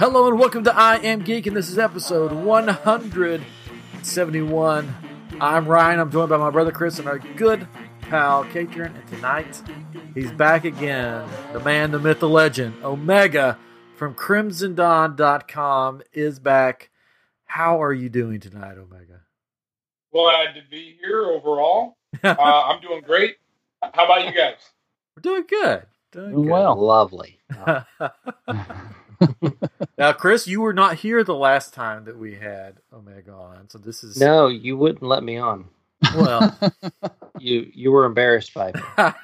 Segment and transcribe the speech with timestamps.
[0.00, 4.94] Hello and welcome to I Am Geek, and this is episode 171.
[5.38, 6.00] I'm Ryan.
[6.00, 7.68] I'm joined by my brother Chris and our good
[8.00, 9.60] pal Katrin, and tonight
[10.14, 11.28] he's back again.
[11.52, 13.58] The man, the myth, the legend, Omega
[13.94, 16.88] from CrimsonDawn.com is back.
[17.44, 19.20] How are you doing tonight, Omega?
[20.14, 21.98] Glad to be here overall.
[22.24, 23.36] uh, I'm doing great.
[23.82, 24.54] How about you guys?
[25.14, 25.84] We're doing good.
[26.10, 26.52] Doing Doing good.
[26.52, 26.74] well.
[26.74, 27.38] Lovely.
[29.98, 33.78] now, Chris, you were not here the last time that we had Omega on, so
[33.78, 35.66] this is No, you wouldn't let me on.
[36.16, 36.58] well.
[37.38, 38.80] You you were embarrassed by me.
[38.98, 39.14] I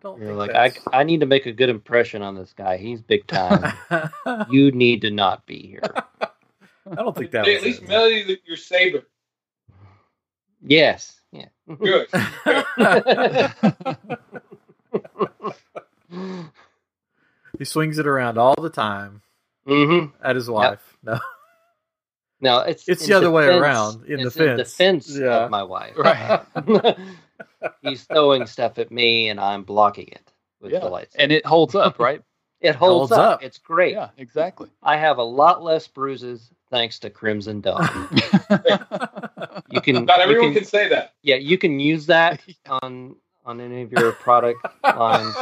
[0.00, 0.80] don't You're think like, I, that's...
[0.92, 2.76] I need to make a good impression on this guy.
[2.76, 3.72] He's big time.
[4.50, 5.82] you need to not be here.
[6.20, 7.88] I don't think that Hey, was at least it.
[7.88, 9.06] Melody, that your saber.
[10.60, 11.20] Yes.
[11.30, 11.46] Yeah.
[11.78, 12.08] Good.
[17.58, 19.22] He swings it around all the time
[19.66, 20.80] hmm at his wife.
[21.02, 21.18] No,
[22.40, 24.60] No, it's It's the other way around, in the fence.
[24.60, 25.06] it's defense.
[25.06, 25.44] defense Yeah.
[25.44, 25.96] of my wife.
[25.96, 26.40] Right.
[27.82, 30.80] He's throwing stuff at me, and I'm blocking it with yeah.
[30.80, 31.14] the lights.
[31.16, 32.20] And it holds up, right?
[32.60, 33.34] it holds, holds up.
[33.34, 33.42] up.
[33.44, 33.94] It's great.
[33.94, 34.68] yeah, exactly.
[34.82, 37.88] I have a lot less bruises thanks to Crimson Dawn.
[39.70, 41.14] You can Not everyone can- can say that.
[41.22, 42.42] Yeah, you can use that
[42.82, 43.16] on
[43.46, 45.34] on any of your product lines.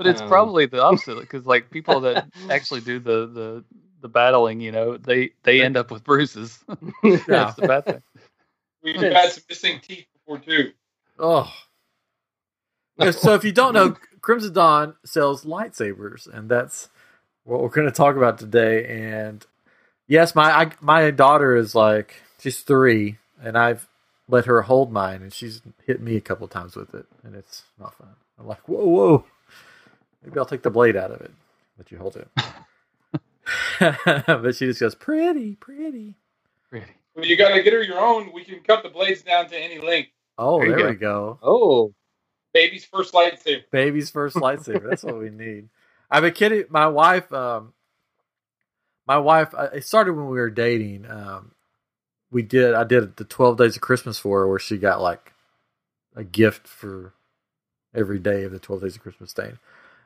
[0.00, 3.64] But it's Um, probably the opposite because, like, people that actually do the the
[4.02, 6.60] the battling, you know, they they end up with bruises.
[7.04, 7.22] Yeah.
[7.28, 8.02] That's the bad thing.
[8.84, 9.12] We've Yes.
[9.12, 10.72] had some missing teeth before too.
[11.18, 11.52] oh.
[13.12, 16.88] So if you don't know, Crimson Dawn sells lightsabers, and that's
[17.44, 18.86] what we're going to talk about today.
[18.86, 19.46] And
[20.08, 23.88] yes, my I, my daughter is like she's three, and I've
[24.28, 27.64] let her hold mine, and she's hit me a couple times with it, and it's
[27.78, 28.08] not fun.
[28.38, 29.24] I'm like, whoa, whoa.
[30.24, 31.32] Maybe I'll take the blade out of it,
[31.78, 32.28] let you hold it.
[34.26, 36.14] but she just goes, pretty, pretty.
[36.68, 36.86] pretty.
[37.14, 38.32] Well, you got to get her your own.
[38.32, 40.10] We can cut the blades down to any length.
[40.38, 40.88] Oh, There there go.
[40.90, 41.38] we go.
[41.42, 41.94] Oh,
[42.52, 43.62] Baby's first lightsaber.
[43.70, 44.88] Baby's first lightsaber.
[44.88, 45.68] That's what we need.
[46.10, 46.64] I've been kidding.
[46.70, 47.72] My wife, um,
[49.06, 51.06] my wife, uh, it started when we were dating.
[51.08, 51.52] Um,
[52.30, 55.32] we did, I did the 12 days of Christmas for her where she got like
[56.16, 57.12] a gift for
[57.94, 59.58] every day of the 12 days of Christmas thing.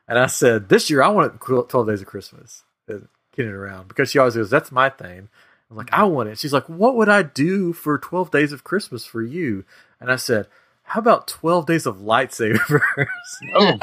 [0.07, 1.39] And I said, this year I want it
[1.69, 2.63] 12 days of Christmas.
[2.87, 5.27] And Kidding around because she always goes, that's my thing.
[5.69, 6.37] I'm like, I want it.
[6.37, 9.65] She's like, what would I do for 12 days of Christmas for you?
[9.99, 10.47] And I said,
[10.83, 12.81] how about 12 days of lightsabers?
[13.55, 13.77] Oh,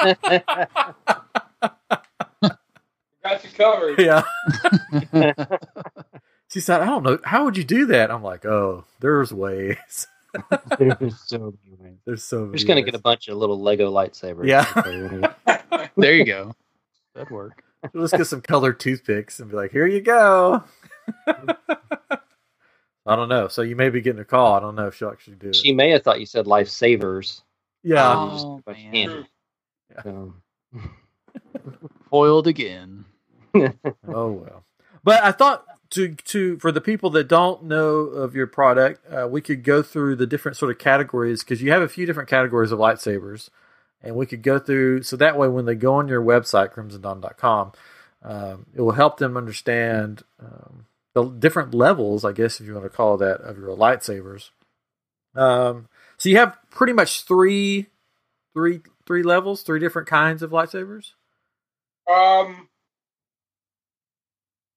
[3.23, 3.99] Got you covered.
[3.99, 4.23] yeah.
[6.49, 7.19] she said, I don't know.
[7.23, 8.11] How would you do that?
[8.11, 10.07] I'm like, oh, there's ways.
[10.79, 11.97] there's so many ways.
[12.05, 12.47] There's so many.
[12.49, 12.85] We're just gonna ways.
[12.85, 14.47] get a bunch of little Lego lightsabers.
[14.47, 15.32] Yeah.
[15.97, 16.53] There you go.
[17.15, 17.63] That'd work.
[17.93, 20.63] Let's get some colored toothpicks and be like, here you go.
[23.05, 23.47] I don't know.
[23.49, 24.53] So you may be getting a call.
[24.53, 25.55] I don't know if she'll actually do it.
[25.55, 27.41] she may have thought you said lifesavers.
[27.83, 28.09] yeah.
[28.09, 28.93] Um, just Oh, a bunch of man.
[28.93, 29.27] candy.
[30.03, 30.33] So,
[32.09, 33.05] Foiled again.
[34.07, 34.63] Oh well.
[35.03, 39.27] But I thought to to for the people that don't know of your product, uh,
[39.27, 42.29] we could go through the different sort of categories because you have a few different
[42.29, 43.49] categories of lightsabers,
[44.03, 47.71] and we could go through so that way when they go on your website crimsondawn.com,
[48.23, 52.85] um, it will help them understand um, the different levels, I guess if you want
[52.85, 54.49] to call that, of your lightsabers.
[55.35, 55.87] Um,
[56.17, 57.87] so you have pretty much three,
[58.53, 61.11] three, three levels, three different kinds of lightsabers.
[62.09, 62.67] Um,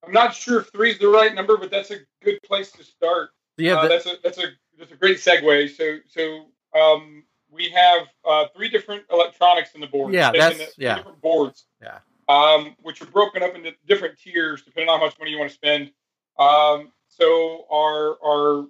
[0.05, 2.83] I'm not sure if three is the right number, but that's a good place to
[2.83, 3.29] start.
[3.57, 4.47] yeah Uh, that's a that's a
[4.79, 5.75] that's a great segue.
[5.75, 10.13] So so um, we have uh, three different electronics in the board.
[10.13, 10.95] Yeah, that's- the- yeah.
[10.95, 11.65] different boards.
[11.81, 11.99] Yeah.
[12.29, 15.49] Um, which are broken up into different tiers depending on how much money you want
[15.49, 15.91] to spend.
[16.37, 18.67] Um, so our our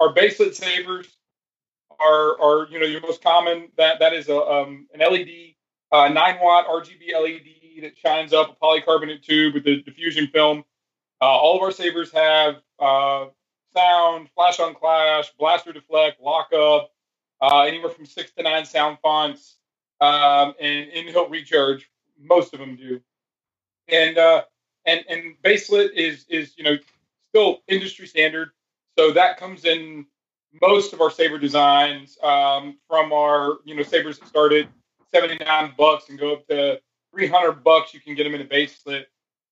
[0.00, 1.06] our baselit sabers
[2.00, 5.54] are are you know your most common that that is a um, an LED
[5.92, 10.64] uh, nine watt RGB LED that shines up a polycarbonate tube with the diffusion film.
[11.20, 13.26] Uh, all of our sabers have uh,
[13.74, 16.90] sound, flash on clash, blaster deflect, lock up,
[17.40, 19.56] uh, anywhere from six to nine sound fonts,
[20.00, 21.88] um, and in-hilt recharge.
[22.20, 23.00] Most of them do,
[23.88, 24.42] and uh,
[24.86, 26.76] and and baselit is is you know
[27.30, 28.50] still industry standard.
[28.98, 30.06] So that comes in
[30.60, 34.68] most of our saber designs um, from our you know sabers that started
[35.14, 36.80] 79 bucks and go up to
[37.12, 37.94] 300 bucks.
[37.94, 39.04] You can get them in a baselit.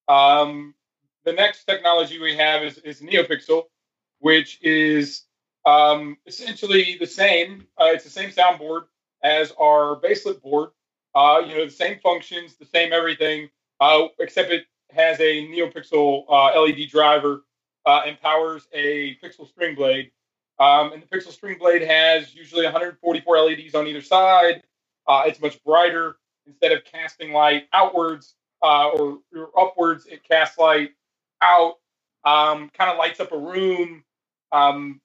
[0.09, 0.75] Um,
[1.25, 3.65] the next technology we have is, is NeoPixel,
[4.21, 5.23] which is
[5.67, 7.67] um, essentially the same.
[7.81, 8.83] Uh, it's the same soundboard
[9.23, 10.71] as our baselit board.
[11.15, 13.49] Uh, you know, the same functions, the same everything,
[13.81, 17.45] uh, except it has a NeoPixel uh, LED driver
[17.87, 20.13] uh, and powers a Pixel string blade.
[20.59, 24.63] Um, and the Pixel string blade has usually 144 LEDs on either side.
[25.09, 26.17] Uh, it's much brighter.
[26.47, 30.91] Instead of casting light outwards uh, or, or upwards, it casts light
[31.43, 31.75] out.
[32.25, 34.05] Um, kind of lights up a room.
[34.53, 35.01] Um,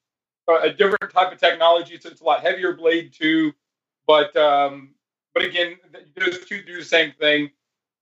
[0.48, 1.94] a different type of technology.
[1.94, 3.52] It's, it's a lot heavier blade too,
[4.06, 4.94] but um,
[5.34, 5.76] but again,
[6.16, 7.50] those two do the same thing.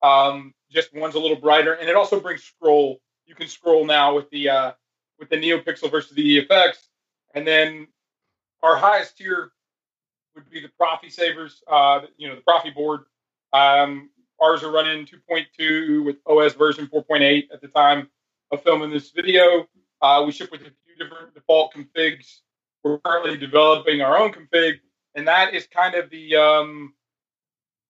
[0.03, 3.01] Um, just one's a little brighter, and it also brings scroll.
[3.27, 4.73] You can scroll now with the uh,
[5.19, 6.75] with the NeoPixel versus the EFX,
[7.35, 7.89] and then
[8.63, 9.53] our highest tier
[10.35, 11.63] would be the Proffie Sabers.
[11.67, 13.01] Uh, you know, the Proffie board.
[13.53, 14.11] Um,
[14.41, 18.09] ours are running 2.2 with OS version 4.8 at the time
[18.51, 19.69] of filming this video.
[20.01, 20.71] Uh, we ship with a
[21.01, 22.41] different default configs.
[22.85, 24.81] We're currently developing our own config,
[25.15, 26.37] and that is kind of the.
[26.37, 26.95] Um,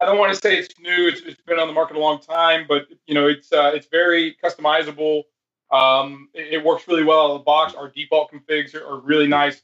[0.00, 1.08] I don't want to say it's new.
[1.08, 3.86] It's, it's been on the market a long time, but you know, it's uh, it's
[3.88, 5.24] very customizable.
[5.70, 7.74] Um, it, it, works really well out of the box.
[7.74, 9.62] Our default configs are, are really nice.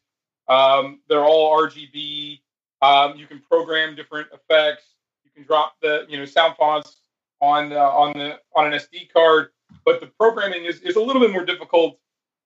[0.48, 2.40] Um, they're all RGB.
[2.82, 4.84] Um, you can program different effects.
[5.24, 6.98] You can drop the you know sound fonts
[7.40, 9.48] on the, on the on an SD card,
[9.84, 11.98] but the programming is, is a little bit more difficult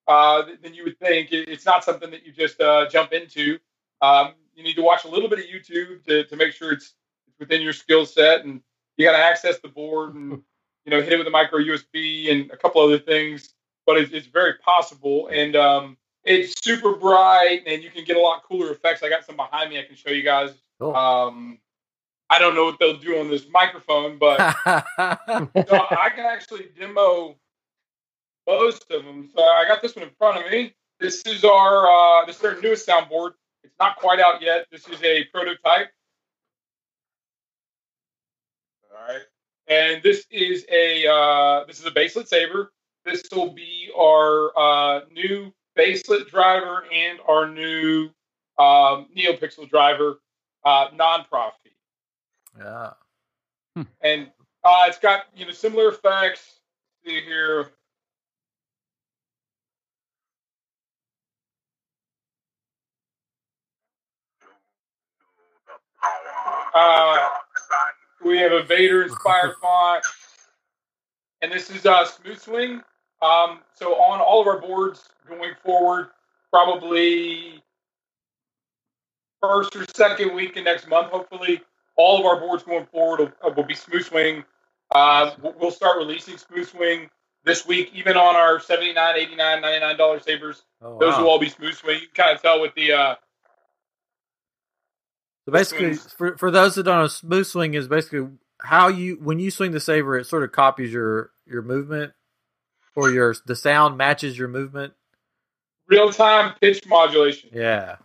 [0.09, 1.29] uh, than you would think.
[1.33, 3.59] It's not something that you just uh, jump into.
[4.03, 6.95] Um, you need to watch a little bit of YouTube to, to make sure it's,
[7.29, 8.61] it's within your skill set, and
[8.97, 10.31] you got to access the board and
[10.85, 13.55] you know hit it with a micro USB and a couple other things.
[13.87, 18.21] But it's, it's very possible, and um, it's super bright, and you can get a
[18.21, 19.03] lot cooler effects.
[19.03, 19.79] I got some behind me.
[19.79, 20.51] I can show you guys.
[20.79, 20.95] Cool.
[20.95, 21.59] Um,
[22.29, 27.37] I don't know what they'll do on this microphone, but so I can actually demo
[28.51, 29.29] most of them.
[29.35, 30.75] So I got this one in front of me.
[30.99, 33.33] This is our uh, this is our newest soundboard.
[33.63, 34.67] It's not quite out yet.
[34.71, 35.89] This is a prototype.
[38.91, 39.23] All right,
[39.69, 42.73] and this is a uh, this is a baselit saber.
[43.05, 48.11] This will be our uh, new baselit driver and our new
[48.59, 50.21] um, NeoPixel driver,
[50.67, 51.73] uh, non-Proffie.
[52.59, 52.91] Yeah.
[53.75, 53.83] Hmm.
[54.03, 54.31] And
[54.65, 56.61] uh, it's got you know similar effects.
[57.07, 57.71] See here.
[66.75, 67.29] Uh,
[68.25, 70.05] we have a Vader inspired font,
[71.43, 72.83] and this is uh, Smooth Swing.
[73.23, 76.09] Um, so on all of our boards going forward,
[76.51, 77.63] probably
[79.41, 81.61] first or second week in next month, hopefully,
[81.97, 84.45] all of our boards going forward will, uh, will be Smooth Swing.
[84.95, 87.11] Uh, we'll start releasing Smooth Swing
[87.45, 90.63] this week, even on our 79 89 $99 sabers.
[90.83, 92.01] Oh, Those will all be Smooth Swing.
[92.01, 93.15] You can kind of tell with the uh,
[95.51, 98.29] so basically, for for those that don't know, smooth swing is basically
[98.61, 102.13] how you when you swing the saber, it sort of copies your your movement,
[102.95, 104.95] or your the sound matches your movement.
[105.89, 107.51] Real time pitch modulation.
[107.53, 107.97] Yeah.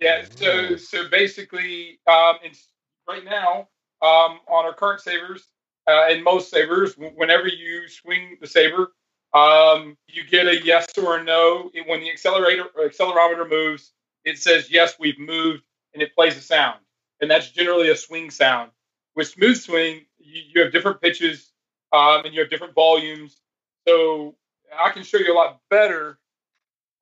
[0.00, 0.24] Yeah.
[0.34, 2.68] So so basically, um, it's
[3.08, 3.68] right now
[4.02, 5.48] um, on our current sabers
[5.88, 8.92] uh, and most sabers, whenever you swing the saber,
[9.32, 11.70] um, you get a yes or a no.
[11.86, 13.92] When the accelerator accelerometer moves,
[14.24, 15.62] it says yes, we've moved
[15.94, 16.80] and it plays a sound.
[17.20, 18.70] And that's generally a swing sound.
[19.16, 21.50] With smooth swing, you, you have different pitches
[21.92, 23.40] um, and you have different volumes.
[23.86, 24.36] So
[24.78, 26.18] I can show you a lot better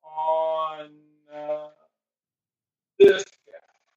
[0.05, 0.91] on
[1.35, 1.69] uh,
[2.99, 3.25] this.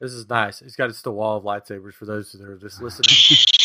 [0.02, 0.62] This is nice.
[0.62, 3.16] It's got just a wall of lightsabers for those that are just listening.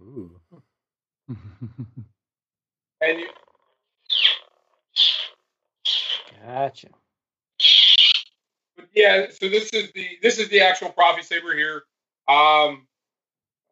[0.00, 0.40] Ooh.
[3.06, 3.28] and you,
[6.44, 6.88] gotcha.
[8.76, 11.82] But yeah, so this is the this is the actual Proffie Saber here.
[12.28, 12.86] Um,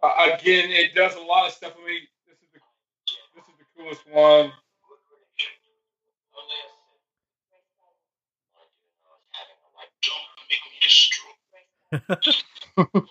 [0.03, 1.75] uh, again, it does a lot of stuff.
[1.81, 2.61] I mean, this is the
[3.35, 4.53] this is the coolest one.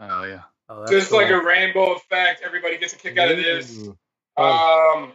[0.00, 0.42] oh yeah.
[0.68, 1.18] Oh, so it's cool.
[1.18, 2.42] like a rainbow effect.
[2.44, 3.88] Everybody gets a kick out of this.
[4.36, 5.12] Um,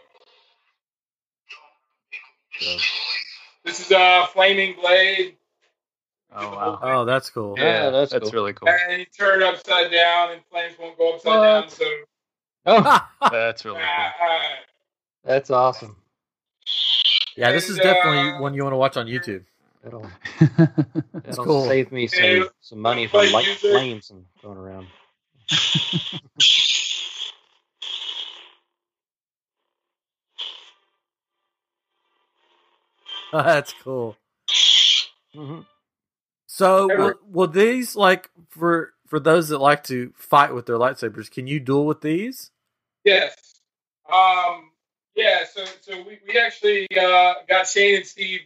[3.64, 5.36] this is a flaming blade.
[6.38, 6.80] Oh wow!
[6.82, 7.56] Oh, that's cool.
[7.58, 8.32] Yeah, that's that's cool.
[8.32, 8.68] really cool.
[8.68, 11.44] And you turn it upside down, and flames won't go upside what?
[11.44, 11.70] down.
[11.70, 11.86] So,
[12.66, 13.86] oh, that's really cool.
[14.22, 14.36] Uh,
[15.24, 15.96] that's awesome.
[17.38, 19.44] Yeah, this is definitely uh, one you want to watch on YouTube.
[19.86, 20.10] It'll,
[21.28, 21.66] it'll cool.
[21.66, 24.88] save me some, some money from light flames and going around.
[33.44, 34.16] that's cool.
[35.36, 35.62] Mm-hmm.
[36.48, 41.30] So will, will these like for for those that like to fight with their lightsabers?
[41.30, 42.52] Can you duel with these?
[43.04, 43.36] Yes.
[44.12, 44.72] Um,
[45.16, 48.42] yeah, so so we, we actually uh, got Shane and Steve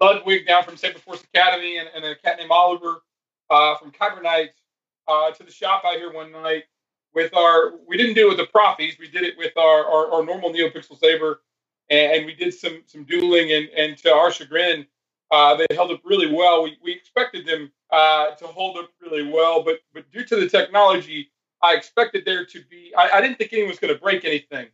[0.00, 3.02] Ludwig down from Saber Force Academy and, and a cat named Oliver
[3.48, 4.48] uh, from Kybernight
[5.06, 6.64] uh, to the shop out here one night
[7.14, 7.72] with our.
[7.86, 8.98] We didn't do it with the Proffies.
[8.98, 11.40] We did it with our, our, our normal NeoPixel Saber,
[11.90, 13.52] and, and we did some some dueling.
[13.52, 14.86] And, and to our chagrin,
[15.30, 16.62] uh, they held up really well.
[16.64, 20.48] We, we expected them uh, to hold up really well, but but due to the
[20.48, 21.30] technology,
[21.62, 22.92] I expected there to be.
[22.96, 24.66] I, I didn't think anyone was going to break anything,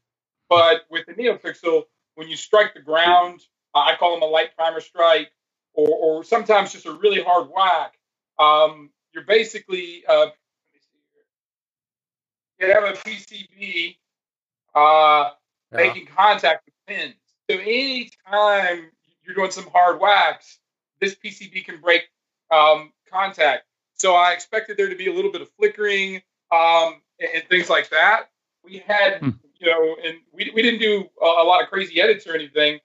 [0.49, 1.85] but with the NeoPixel,
[2.17, 3.41] when you strike the ground,
[3.75, 5.31] I call them a light primer strike,
[5.75, 7.95] or, or sometimes just a really hard whack.
[8.39, 10.35] Um, you're basically uh, let
[10.73, 10.99] me see
[12.59, 12.69] here.
[12.69, 13.97] you have a PCB
[14.75, 15.31] uh,
[15.73, 17.15] making contact with pins.
[17.51, 18.91] So anytime
[19.23, 20.59] you're doing some hard whacks,
[21.01, 22.03] this PCB can break
[22.51, 23.65] um, contact.
[23.95, 26.17] So I expected there to be a little bit of flickering
[26.53, 28.31] um, and, and things like that.
[28.65, 29.31] We had, Hmm.
[29.61, 32.81] you know, and we, we didn't do a, a lot of crazy edits or anything.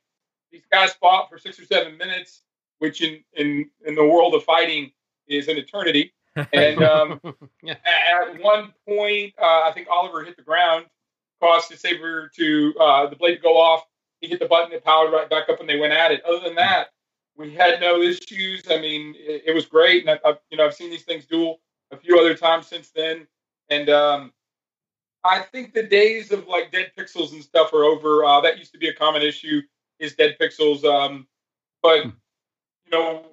[0.51, 2.41] These guys fought for six or seven minutes,
[2.79, 4.91] which in, in, in the world of fighting
[5.27, 6.13] is an eternity.
[6.53, 7.19] And um,
[7.63, 7.75] Yeah.
[7.85, 10.85] at at one point, uh, I think Oliver hit the ground,
[11.39, 13.83] caused his saber to uh, the blade to go off.
[14.21, 16.23] He hit the button, it powered right back up, and they went at it.
[16.25, 16.87] Other than that,
[17.37, 18.63] we had no issues.
[18.69, 21.25] I mean, it, it was great, and I, I've you know I've seen these things
[21.25, 23.25] duel a few other times since then,
[23.69, 24.33] and um,
[25.23, 28.25] I think the days of like dead pixels and stuff are over.
[28.25, 29.61] Uh, that used to be a common issue
[29.99, 31.27] is dead pixels, um,
[31.81, 32.09] but Hmm.
[32.85, 33.25] you know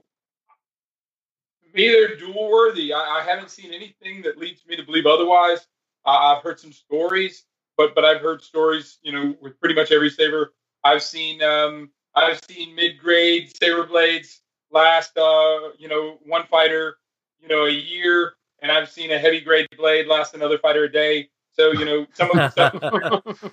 [1.77, 2.93] me, they're dual worthy.
[2.93, 5.67] I, I haven't seen anything that leads me to believe otherwise.
[6.05, 7.45] Uh, I've heard some stories,
[7.77, 10.53] but but I've heard stories, you know, with pretty much every saber.
[10.85, 14.41] I've seen um, I've seen mid grade saber blades
[14.71, 16.97] last, uh, you know, one fighter,
[17.41, 20.93] you know, a year, and I've seen a heavy grade blade last another fighter a
[20.93, 21.29] day.
[21.53, 23.53] So you know, some of the stuff.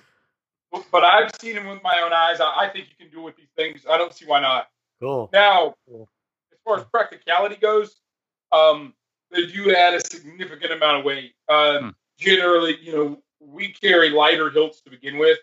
[0.92, 2.40] but I've seen them with my own eyes.
[2.40, 3.84] I, I think you can do with these things.
[3.88, 4.68] I don't see why not.
[5.00, 5.30] Cool.
[5.32, 6.08] Now, Cool.
[6.52, 7.96] as far as practicality goes,
[8.52, 8.94] um,
[9.30, 11.32] they do add a significant amount of weight.
[11.48, 11.90] Um, Hmm.
[12.16, 15.38] Generally, you know, we carry lighter hilts to begin with.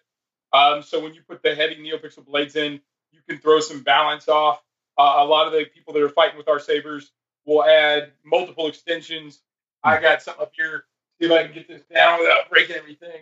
[0.54, 2.82] Um, so when you put the heavy NeoPixel blades in,
[3.12, 4.62] you can throw some balance off.
[4.98, 7.12] Uh, a lot of the people that are fighting with our sabers
[7.46, 9.42] will add multiple extensions.
[9.84, 10.86] I got something up here.
[11.20, 13.22] See if I can get this down without breaking everything.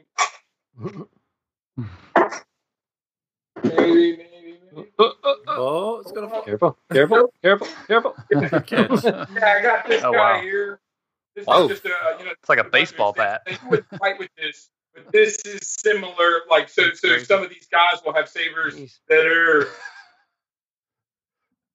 [3.64, 4.90] Maybe, maybe, maybe.
[5.00, 5.36] Uh, uh, uh.
[5.48, 6.44] Oh, it's gonna fall.
[6.44, 8.16] Careful, careful, careful, careful.
[8.62, 9.04] Catch.
[9.04, 10.42] Yeah, I got this Oh, guy wow.
[10.42, 10.80] here.
[11.40, 11.64] This Whoa.
[11.66, 13.42] is just a, you know, It's like a baseball bat.
[13.46, 16.42] They would fight with this, but this is similar.
[16.50, 19.00] Like so, so some of these guys will have sabers Jeez.
[19.08, 19.68] that are,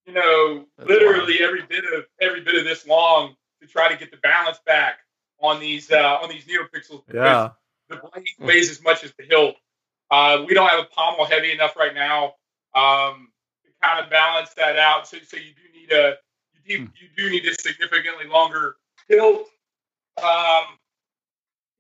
[0.06, 3.97] you know, That's literally every bit of every bit of this long to try to
[3.97, 4.97] get the balance back
[5.40, 7.02] on these uh, on these neopixels.
[7.12, 7.50] Yeah.
[7.88, 9.56] the blade weighs as much as the hilt.
[10.11, 12.35] Uh, we don't have a pommel heavy enough right now
[12.75, 13.28] um,
[13.64, 15.09] to kind of balance that out.
[15.09, 16.16] So, so you do need a
[16.66, 16.90] you do, Hmm.
[17.00, 18.76] you do need a significantly longer
[19.09, 19.49] hilt
[20.23, 20.65] um,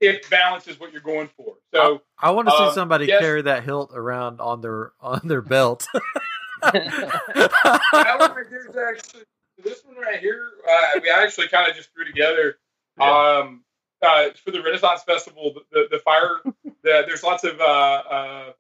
[0.00, 1.54] if balance is what you're going for.
[1.72, 3.20] So I want to see Uh, somebody yes.
[3.20, 5.86] carry that hilt around on their on their belt.
[6.62, 9.24] that one right here is actually
[9.62, 10.48] this one right here.
[10.68, 12.58] Uh, we actually kind of just threw together.
[13.00, 13.64] Um,
[14.02, 18.52] uh, for the Renaissance Festival, the, the, the fire, the, there's lots of uh, uh,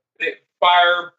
[0.58, 1.12] fire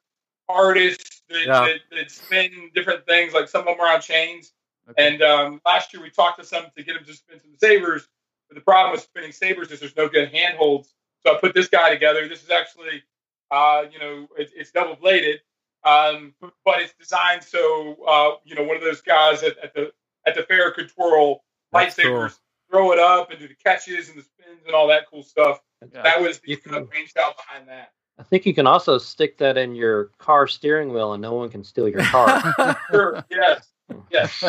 [0.50, 1.62] artists that, Yeah.
[1.62, 3.34] that, that spin different things.
[3.34, 4.52] Like some of them are on chains.
[4.90, 5.08] Okay.
[5.08, 8.08] And um, last year we talked to some to get them to spin some sabers.
[8.50, 10.94] But the problem with spinning sabers is there's no good handholds.
[11.26, 12.28] So I put this guy together.
[12.28, 13.04] This is actually,
[13.50, 15.40] uh, you know, it, it's double bladed,
[15.84, 19.92] um, but it's designed so uh, you know one of those guys at, at the
[20.28, 22.38] at the fair could twirl That's lightsabers,
[22.70, 25.62] throw it up, and do the catches and the spins and all that cool stuff.
[25.94, 26.04] Yeah.
[26.04, 27.92] That was the uh, can- brain child behind that.
[28.18, 31.50] I think you can also stick that in your car steering wheel, and no one
[31.50, 32.78] can steal your car.
[32.90, 33.26] Sure.
[33.30, 33.68] yes.
[34.10, 34.44] Yes.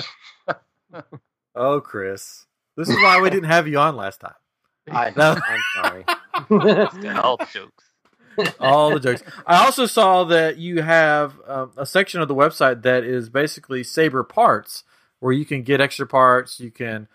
[1.55, 4.35] oh, Chris, this is why we didn't have you on last time.
[4.91, 5.37] I, know.
[5.47, 6.05] I'm sorry.
[7.17, 7.85] All jokes.
[8.61, 9.23] All the jokes.
[9.47, 13.83] I also saw that you have um, a section of the website that is basically
[13.83, 14.85] Saber parts,
[15.21, 16.61] where you can get extra parts.
[16.61, 17.09] You can,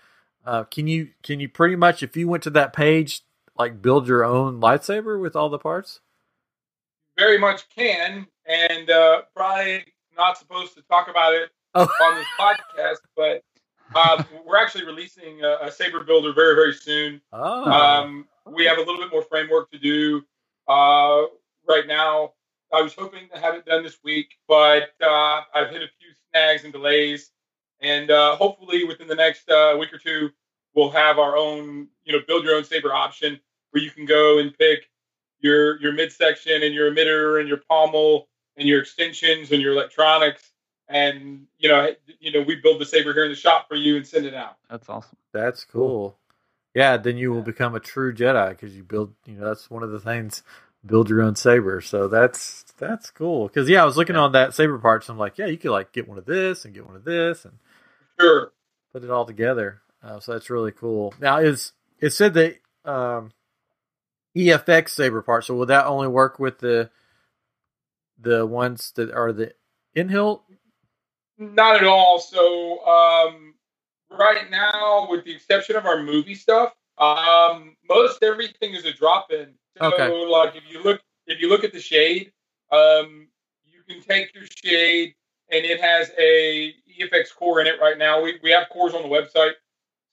[0.46, 3.22] uh, can you can you pretty much if you went to that page,
[3.58, 6.02] like build your own lightsaber with all the parts?
[7.18, 9.86] Very much can, and uh, probably
[10.18, 11.88] not supposed to talk about it Oh.
[12.04, 13.44] on this podcast, but
[13.96, 17.22] uh, we're actually releasing a, a saber builder very, very soon.
[17.32, 20.24] Oh, Um, we have a little bit more framework to do
[20.68, 21.24] uh,
[21.68, 22.34] right now.
[22.74, 26.10] I was hoping to have it done this week, but uh, I've hit a few
[26.32, 27.32] snags and delays,
[27.82, 30.30] and uh, hopefully within the next uh, week or two,
[30.74, 33.40] we'll have our own, you know, build your own saber option
[33.72, 34.90] where you can go and pick
[35.40, 40.52] your your midsection and your emitter and your pommel and your extensions and your electronics,
[40.88, 43.98] and you know, you know, we build the saber here in the shop for you
[43.98, 44.58] and send it out.
[44.70, 45.18] That's awesome.
[45.34, 46.18] That's cool.
[46.74, 49.14] Yeah, then you will become a true Jedi because you build.
[49.26, 50.44] You know, that's one of the things.
[50.86, 51.80] Build your own saber.
[51.82, 53.48] So that's that's cool.
[53.48, 54.22] Because yeah, I was looking Yeah.
[54.24, 55.10] on that saber parts.
[55.10, 57.46] I'm like, yeah, you could like get one of this and get one of this
[57.46, 57.54] and
[58.20, 58.52] Sure.
[58.94, 59.82] put it all together.
[60.04, 61.14] Uh, so that's really cool.
[61.20, 63.32] Now is it said that um,
[64.36, 65.46] EFX saber part.
[65.46, 66.90] So will that only work with the
[68.20, 69.54] the ones that are the
[69.94, 70.44] in hilt?
[71.42, 72.20] Not at all.
[72.20, 73.56] So um,
[74.12, 79.32] right now, with the exception of our movie stuff, um, most everything is a drop
[79.32, 79.56] in.
[79.80, 80.26] So Okay.
[80.28, 82.32] like if you look if you look at the shade,
[82.72, 83.28] um,
[83.66, 85.16] you can take your shade
[85.50, 88.22] and it has a EFX core in it right now.
[88.22, 89.54] We, we have cores on the website.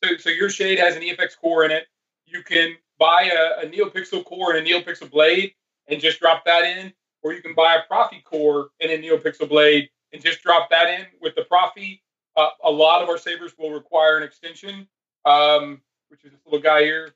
[0.03, 1.89] So, so your shade has an EFX core in it.
[2.27, 5.53] You can buy a, a NeoPixel core and a NeoPixel blade
[5.89, 6.93] and just drop that in,
[7.23, 10.89] or you can buy a Proffie core and a NeoPixel blade and just drop that
[11.01, 12.01] in with the Proffie.
[12.37, 14.87] Uh, a lot of our sabers will require an extension,
[15.25, 17.15] um, which is this little guy here,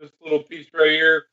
[0.00, 1.26] this little piece right here.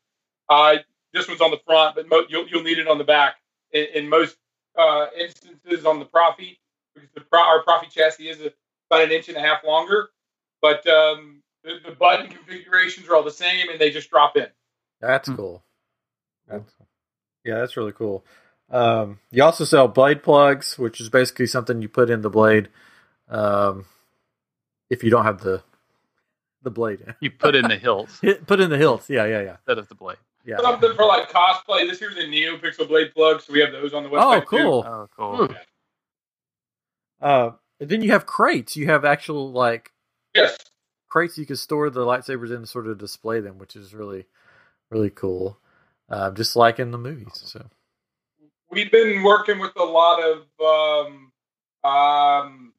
[0.49, 0.75] Uh,
[1.13, 3.35] this one's on the front, but mo- you'll, you'll need it on the back.
[3.71, 4.35] In, in most
[4.77, 6.57] uh, instances on the Proffie,
[6.93, 8.51] because the pro- our Proffie chassis is a,
[8.89, 10.09] about an inch and a half longer,
[10.61, 14.47] but um, the, the button configurations are all the same, and they just drop in.
[14.99, 15.35] That's Hmm.
[15.35, 15.63] cool.
[16.47, 16.73] That's,
[17.45, 18.25] yeah, that's really cool.
[18.71, 22.69] Um, you also sell blade plugs, which is basically something you put in the blade.
[23.29, 23.85] Um,
[24.89, 25.61] if you don't have the
[26.63, 27.15] the blade, in.
[27.19, 29.09] You put in the hilts put in the hilts.
[29.09, 30.17] Yeah, yeah, yeah, instead of the blade.
[30.45, 30.57] yeah.
[30.61, 31.87] Something for like cosplay.
[31.89, 34.37] This here's a Neo Pixel blade plug, so we have those on the website.
[34.37, 34.85] Oh, cool.
[34.87, 35.47] Oh, cool.
[35.47, 35.53] Hmm.
[37.19, 38.75] Uh, and then you have crates.
[38.77, 39.91] You have actual like
[40.33, 40.57] Yes.
[41.09, 44.25] crates you can store the lightsabers in and sort of display them, which is really,
[44.89, 45.57] really cool.
[46.09, 47.41] Uh, just like in the movies.
[47.45, 47.65] So
[48.71, 51.31] we've been working with a lot of um,
[51.89, 52.73] um,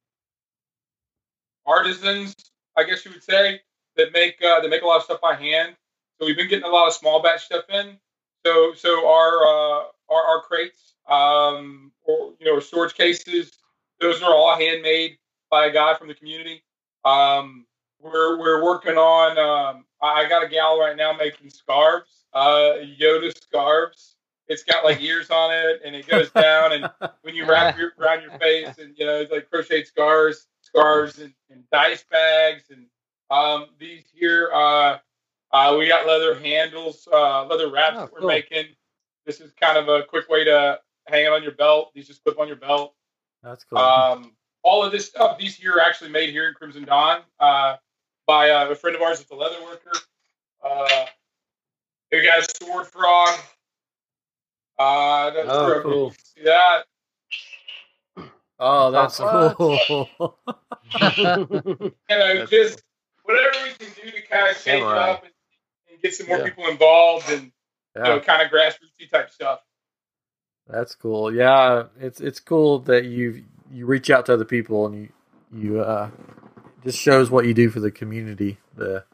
[1.66, 2.34] artisans,
[2.76, 3.60] I guess you would say,
[3.96, 5.76] that make uh, that make a lot of stuff by hand.
[6.18, 7.98] So we've been getting a lot of small batch stuff in.
[8.44, 13.52] So so our uh, our, our crates, um, or you know, storage cases,
[14.00, 15.18] those are all handmade
[15.50, 16.62] by a guy from the community.
[17.04, 17.66] Um,
[18.00, 19.38] we're we're working on.
[19.38, 24.11] Um, I got a gal right now making scarves, uh, Yoda scarves.
[24.52, 26.90] It's got like ears on it, and it goes down, and
[27.22, 31.18] when you wrap your around your face, and you know, it's like crocheted scarves, scarves,
[31.18, 32.86] and, and dice bags, and
[33.30, 34.50] um, these here.
[34.54, 34.98] Uh,
[35.52, 38.28] uh, we got leather handles, uh, leather wraps Oh, that we're cool.
[38.28, 38.66] making.
[39.26, 41.90] This is kind of a quick way to hang it on your belt.
[41.94, 42.94] These just clip on your belt.
[43.42, 43.78] that's cool.
[43.78, 47.76] Um, all of this stuff, these here are actually made here in Crimson Dawn uh,
[48.26, 49.92] by uh, a friend of ours that's a leather worker.
[50.64, 51.06] Uh,
[52.10, 53.38] we got a sword frog.
[54.78, 56.10] Uh, that's Oh, for- cool.
[56.34, 56.84] See that?
[58.58, 59.56] oh, that's What?
[59.56, 60.38] cool.
[60.94, 62.82] You know, That's just
[63.24, 65.32] whatever we can do to kind of shake it up and,
[65.90, 66.44] and get some more Yeah.
[66.44, 67.52] people involved and
[67.96, 69.60] you know, kind of grassrootsy type stuff.
[70.68, 71.34] That's cool.
[71.34, 75.08] Yeah, it's it's cool that you you reach out to other people and you
[75.52, 76.10] you uh
[76.84, 79.04] just shows what you do for the community, the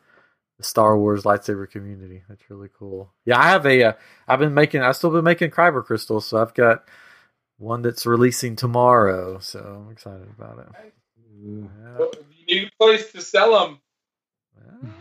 [0.59, 2.23] the Star Wars lightsaber community.
[2.29, 3.13] That's really cool.
[3.25, 3.93] Yeah, I have a uh,
[4.27, 6.85] I've been making I've still been making kyber crystals, so I've got
[7.57, 10.95] one that's releasing tomorrow, so I'm excited about it.
[11.41, 11.69] Yeah.
[11.99, 13.79] Well, if you need a place to sell them,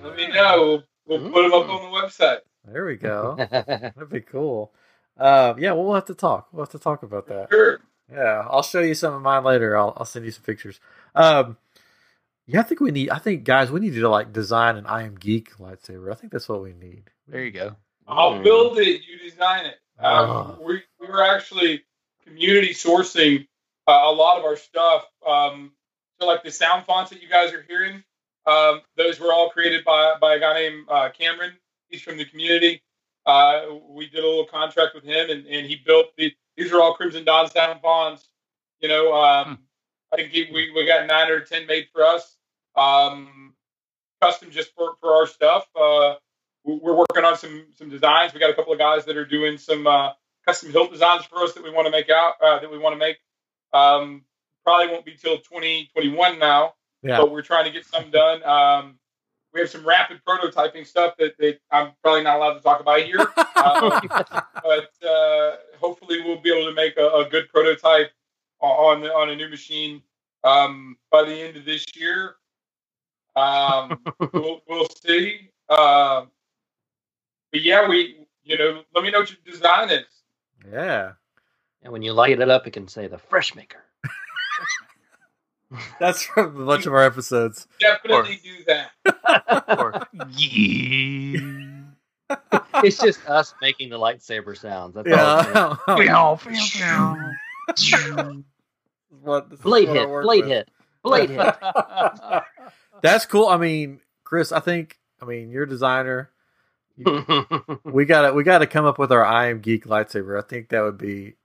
[0.03, 0.83] let me know.
[1.05, 2.39] We'll, we'll put them up on the website.
[2.65, 3.35] There we go.
[3.49, 4.73] That'd be cool.
[5.17, 6.49] Um, yeah, well, we'll have to talk.
[6.51, 7.47] We'll have to talk about that.
[7.49, 7.79] Sure.
[8.11, 9.75] Yeah, I'll show you some of mine later.
[9.75, 10.79] I'll I'll send you some pictures.
[11.15, 11.57] Um,
[12.47, 13.09] yeah, I think we need.
[13.09, 16.11] I think guys, we need to like design an I am geek lightsaber.
[16.11, 17.03] I think that's what we need.
[17.27, 17.75] There you go.
[18.07, 18.43] I'll Mm.
[18.43, 19.01] build it.
[19.05, 19.75] You design it.
[19.99, 20.57] Um, Oh.
[20.61, 21.83] we, we were actually
[22.25, 23.47] community sourcing
[23.87, 25.05] uh, a lot of our stuff.
[25.25, 25.73] Um,
[26.19, 28.03] so, like the sound fonts that you guys are hearing,
[28.45, 31.53] um, those were all created by, by a guy named uh, Cameron.
[31.89, 32.81] He's from the community.
[33.25, 36.33] Uh, we did a little contract with him, and, and he built the.
[36.55, 38.29] These are all Crimson Dawn sound fonts.
[38.79, 39.59] You know, um,
[40.13, 42.35] I think we we got nine or ten made for us,
[42.75, 43.53] um,
[44.21, 45.67] custom just for for our stuff.
[45.75, 46.15] Uh,
[46.63, 48.33] we- we're working on some some designs.
[48.33, 50.11] We got a couple of guys that are doing some uh,
[50.45, 52.93] custom hilt designs for us that we want to make out uh, that we want
[52.93, 53.17] to make.
[53.73, 54.23] Um,
[54.63, 58.43] probably won't be till 2021 now, Yeah, but we're trying to get some done.
[58.43, 58.99] Um,
[59.53, 63.01] we have some rapid prototyping stuff that, that I'm probably not allowed to talk about
[63.01, 63.19] here,
[63.55, 64.01] um,
[64.63, 68.11] but uh, hopefully we'll be able to make a, a good prototype
[68.59, 70.01] on on a new machine
[70.43, 72.35] um, by the end of this year.
[73.35, 73.99] Um,
[74.33, 75.51] we'll, we'll see.
[75.69, 76.25] Uh,
[77.51, 80.05] but yeah, we you know let me know what your design is.
[80.71, 81.13] Yeah.
[81.83, 83.83] And when you light it up, it can say the Fresh Maker.
[85.99, 87.67] That's from a bunch of our episodes.
[87.79, 88.91] Definitely do that.
[89.77, 91.83] or yeah.
[92.83, 94.95] It's just us making the lightsaber sounds.
[94.95, 95.75] That's all.
[95.87, 97.11] it's Yeah.
[97.11, 100.49] What- this is Blade what hit, blade with.
[100.49, 100.69] hit,
[101.03, 101.55] blade hit.
[103.01, 103.47] That's cool.
[103.47, 106.31] I mean, Chris, I think I mean you're a designer.
[107.83, 110.37] We gotta we gotta come up with our I am geek lightsaber.
[110.37, 111.35] I think that would be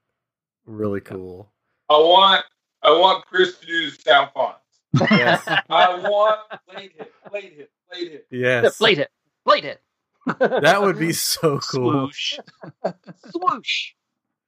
[0.66, 1.50] really cool.
[1.90, 2.44] I want
[2.82, 4.58] I want Chris to do the sound fonts.
[5.10, 5.42] Yes.
[5.70, 8.26] I want blade hit, blade hit, blade hit.
[8.30, 8.78] Yes.
[8.78, 9.10] blade hit,
[9.44, 9.80] blade hit.
[10.38, 12.10] That would be so cool.
[12.10, 12.38] Swoosh.
[13.30, 13.92] swoosh.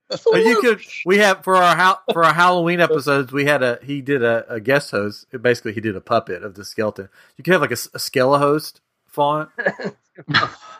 [0.09, 3.79] But you could we have for our ha- for our Halloween episodes we had a
[3.83, 5.27] he did a, a guest host.
[5.43, 7.09] Basically he did a puppet of the skeleton.
[7.37, 9.49] You could have like a, s- a skelehost font.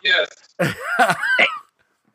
[0.03, 0.29] Yes.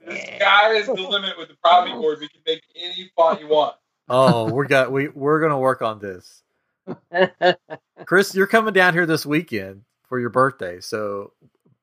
[0.06, 2.18] The sky is the limit with the Proffie board.
[2.20, 3.76] We can make any font you want.
[4.08, 6.42] oh, we're got we we're gonna work on this.
[8.06, 11.32] Chris, you're coming down here this weekend for your birthday, so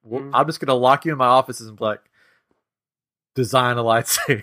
[0.04, 0.32] we'll- Mhm.
[0.34, 2.02] I'm just gonna lock you in my offices and be like,
[3.38, 4.41] design a lightsaber.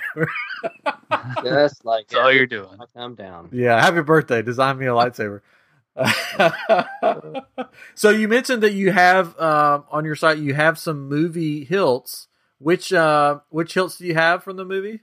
[1.42, 2.78] Just like That's all you're doing.
[2.80, 3.50] I come down.
[3.52, 4.40] yeah, happy birthday!
[4.40, 5.42] Design me a lightsaber.
[7.94, 12.28] so you mentioned that you have um, on your site you have some movie hilts.
[12.59, 15.00] Which uh, which hilts do you have from the movie?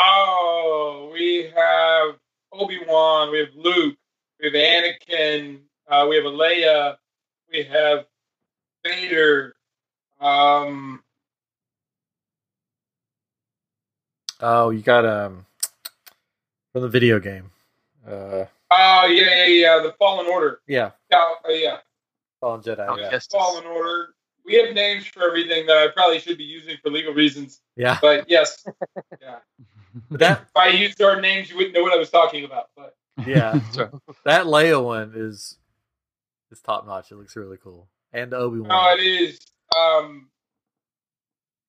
[0.00, 2.16] Oh, we have
[2.52, 3.96] Obi Wan, we have Luke,
[4.40, 6.96] we have Anakin, uh, we have a Leia,
[7.52, 8.06] we have
[8.84, 9.54] Vader.
[10.20, 11.02] Um,
[14.40, 15.46] Oh, you got um
[16.72, 17.50] from the video game.
[18.06, 20.60] Uh, oh yeah, yeah, yeah, the Fallen Order.
[20.66, 21.78] yeah, Yeah, uh, yeah,
[22.40, 22.86] Fallen Jedi.
[22.88, 23.08] Oh, yeah.
[23.12, 23.26] yes.
[23.26, 24.14] Fallen Order.
[24.44, 27.60] We have names for everything that I probably should be using for legal reasons.
[27.76, 27.98] yeah.
[28.00, 28.64] But yes,
[30.12, 32.68] That if I used our names, you wouldn't know what I was talking about.
[32.76, 32.96] But
[33.26, 33.58] yeah,
[34.24, 35.58] that Leia one is
[36.50, 37.10] is top notch.
[37.10, 37.88] It looks really cool.
[38.12, 38.98] And Obi no, Wan.
[38.98, 39.40] it is.
[39.76, 40.28] Um,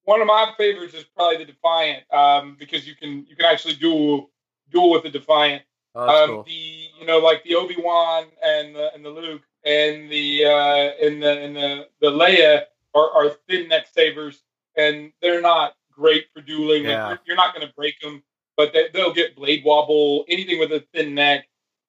[0.10, 3.76] one of my favorites is probably the Defiant um, because you can you can actually
[3.76, 4.32] duel
[4.72, 5.62] duel with the Defiant.
[5.94, 6.44] Oh, um, cool.
[6.44, 11.06] The you know like the Obi Wan and the and the Luke and the uh,
[11.06, 12.64] and the and the the Leia
[12.96, 14.42] are, are thin neck sabers
[14.76, 16.86] and they're not great for dueling.
[16.86, 17.10] Yeah.
[17.10, 18.24] you're, you're not going to break them,
[18.58, 20.26] but they, they'll get blade wobble.
[20.28, 21.46] Anything with a thin neck.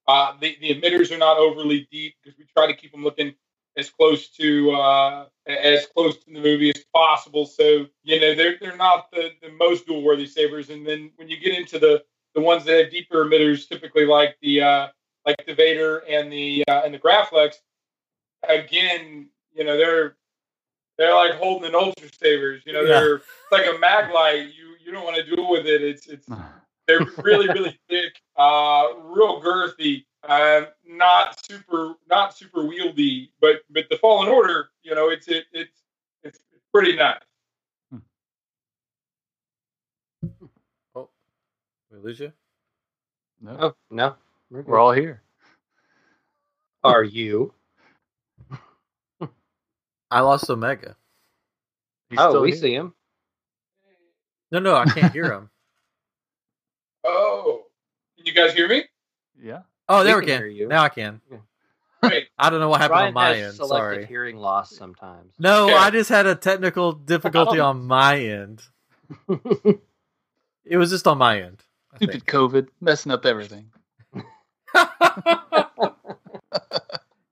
[0.06, 3.34] Uh, the the emitters are not overly deep because we try to keep them looking
[3.76, 7.46] as close to uh, as close to the movie as possible.
[7.46, 10.70] So you know they're they're not the, the most dual worthy sabers.
[10.70, 12.02] And then when you get into the
[12.34, 14.88] the ones that have deeper emitters, typically like the uh,
[15.26, 17.56] like the Vader and the uh, and the Graflex,
[18.48, 20.16] again, you know they're
[20.98, 22.62] they're like holding an ultra sabers.
[22.66, 22.88] You know, Yeah.
[23.00, 24.48] they're it's like a mag light.
[24.56, 25.82] You you don't want to duel with it.
[25.82, 26.26] It's it's
[26.86, 33.30] they're really really thick, uh, real girthy, uh, not super not super wieldy.
[33.40, 35.82] But but the Fallen Order, you know, it's it, it's
[36.22, 36.38] it's
[36.72, 37.20] pretty nice.
[40.94, 41.08] Oh,
[41.90, 42.32] we lose you?
[43.40, 44.16] No, Oh no,
[44.50, 45.22] we're, we're all here.
[46.84, 47.52] Are you?
[50.10, 50.96] I lost Omega.
[52.10, 52.60] He's oh, still we here.
[52.60, 52.94] see him.
[54.52, 55.50] No, no, I can't hear him.
[57.02, 57.62] Oh,
[58.18, 58.84] can you guys hear me?
[59.42, 59.60] Yeah.
[59.92, 60.42] Oh, there We we can can.
[60.42, 60.68] hear you.
[60.68, 61.20] Now I can.
[62.02, 62.28] Great.
[62.38, 63.54] I don't know what happened Ryan on my has end.
[63.56, 64.06] selective Sorry.
[64.06, 65.34] hearing loss sometimes.
[65.38, 65.74] No, Okay.
[65.74, 67.66] I just had a technical difficulty Oh.
[67.66, 68.62] on my end.
[70.64, 71.64] It was just on my end.
[71.92, 72.26] I Stupid think.
[72.26, 73.72] COVID messing up everything.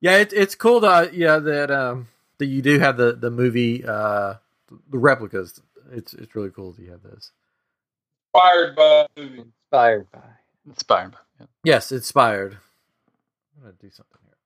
[0.01, 3.85] yeah, it, it's cool that yeah that um that you do have the the movie
[3.85, 4.35] uh
[4.91, 5.61] the replicas.
[5.93, 7.31] It's it's really cool that you have those.
[8.35, 9.07] Inspired by.
[9.17, 10.21] Inspired by.
[10.67, 11.13] Inspired.
[11.13, 11.47] by- Yeah.
[11.65, 12.59] Yes, inspired.
[13.57, 14.37] I'm gonna do something here.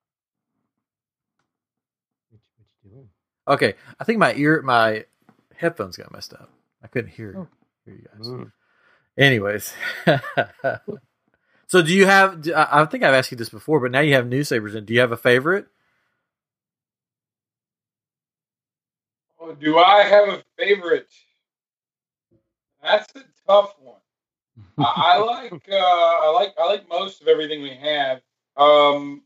[2.31, 3.09] What you, what you doing?
[3.49, 5.05] Okay, I think my ear my
[5.57, 6.51] headphones got messed up.
[6.83, 7.49] I couldn't hear Oh.
[7.85, 8.27] hear you guys.
[8.27, 8.53] Mm.
[9.19, 9.73] Anyways,
[11.67, 12.43] so do you have?
[12.43, 14.75] do- I I think I've asked you this before, but now you have new sabers.
[14.75, 15.67] And do you have a favorite?
[19.41, 21.09] Oh, do I have a favorite?
[22.83, 23.97] That's a tough one.
[24.79, 28.21] I, I like uh, I like I like most of everything we have.
[28.57, 29.23] Um,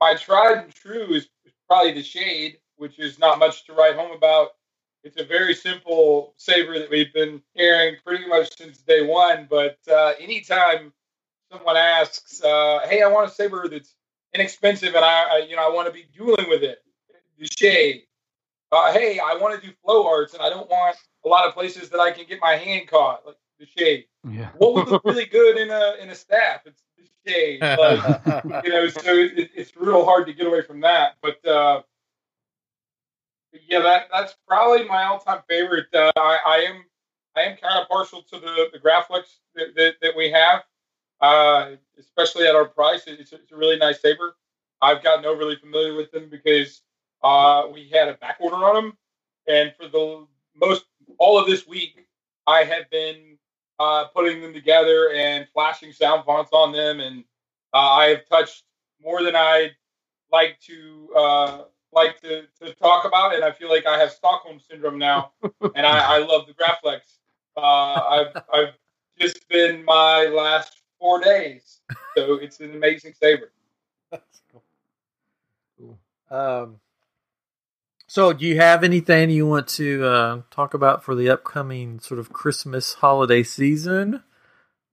[0.00, 1.28] my tried and true is
[1.68, 4.50] probably the shade, which is not much to write home about.
[5.02, 9.46] It's a very simple saber that we've been carrying pretty much since day one.
[9.50, 10.92] But uh, anytime
[11.52, 13.94] someone asks, uh, "Hey, I want a saber that's
[14.32, 16.78] inexpensive, and I, I you know I want to be dueling with it."
[17.38, 18.02] The shade.
[18.70, 21.54] Uh, hey, I want to do flow arts, and I don't want a lot of
[21.54, 24.06] places that I can get my hand caught, like the shade.
[24.28, 24.48] Yeah.
[24.58, 26.62] What would look really good in a in a staff?
[26.66, 27.60] It's the shade.
[27.60, 31.16] Like, you know, so it, it's real hard to get away from that.
[31.22, 31.82] But uh,
[33.68, 35.86] yeah, that that's probably my all time favorite.
[35.94, 36.84] Uh, I, I am
[37.36, 40.64] I am kind of partial to the the Graflex that, that, that we have,
[41.20, 43.04] uh, especially at our price.
[43.06, 44.36] It's a, it's a really nice saber.
[44.82, 46.82] I've gotten overly familiar with them because
[47.22, 48.98] uh, we had a back order on them,
[49.48, 50.84] and for the most
[51.18, 52.06] all of this week,
[52.46, 53.38] I have been
[53.78, 57.24] uh, putting them together and flashing sound fonts on them, and
[57.72, 58.64] uh, I have touched
[59.02, 59.72] more than I'd
[60.32, 61.62] like to uh,
[61.92, 65.86] like to, to talk about, and I feel like I have Stockholm syndrome now, and
[65.86, 67.00] I, I love the Graflex.
[67.56, 68.74] Uh, I've I've
[69.18, 71.80] just been my last four days,
[72.16, 73.52] so it's an amazing saver.
[74.10, 75.98] That's cool.
[76.30, 76.80] Um,
[78.14, 82.20] so, do you have anything you want to uh, talk about for the upcoming sort
[82.20, 84.22] of Christmas holiday season,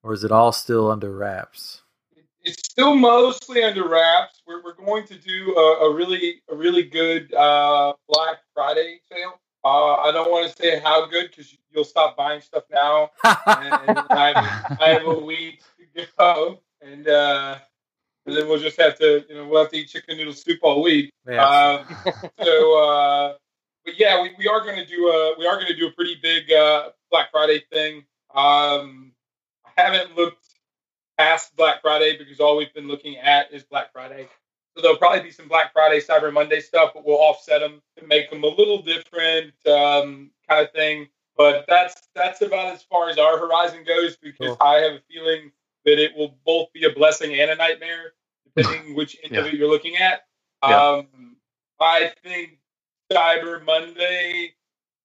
[0.01, 1.83] or is it all still under wraps?
[2.41, 4.41] It's still mostly under wraps.
[4.47, 9.39] We're, we're going to do a, a really a really good uh, Black Friday sale.
[9.63, 13.99] Uh, I don't want to say how good because you'll stop buying stuff now, and
[14.09, 15.61] I, I have a week
[15.95, 17.59] to go, and, uh,
[18.25, 20.59] and then we'll just have to, you know, we'll have to eat chicken noodle soup
[20.61, 21.11] all week.
[21.27, 21.43] Yeah.
[21.43, 21.85] Um,
[22.43, 23.33] so, uh,
[23.85, 25.91] but yeah, we, we are going to do a we are going to do a
[25.91, 28.05] pretty big uh, Black Friday thing.
[28.33, 29.13] Um,
[29.65, 30.45] I haven't looked
[31.17, 34.27] past Black Friday because all we've been looking at is Black Friday.
[34.75, 38.07] So there'll probably be some Black Friday, Cyber Monday stuff, but we'll offset them to
[38.07, 41.07] make them a little different um, kind of thing.
[41.35, 44.57] But that's that's about as far as our horizon goes because Cool.
[44.61, 45.51] I have a feeling
[45.85, 48.13] that it will both be a blessing and a nightmare,
[48.55, 50.21] depending which end of it you're looking at.
[50.63, 50.79] Yeah.
[50.79, 51.37] Um,
[51.79, 52.59] I think
[53.11, 54.53] Cyber Monday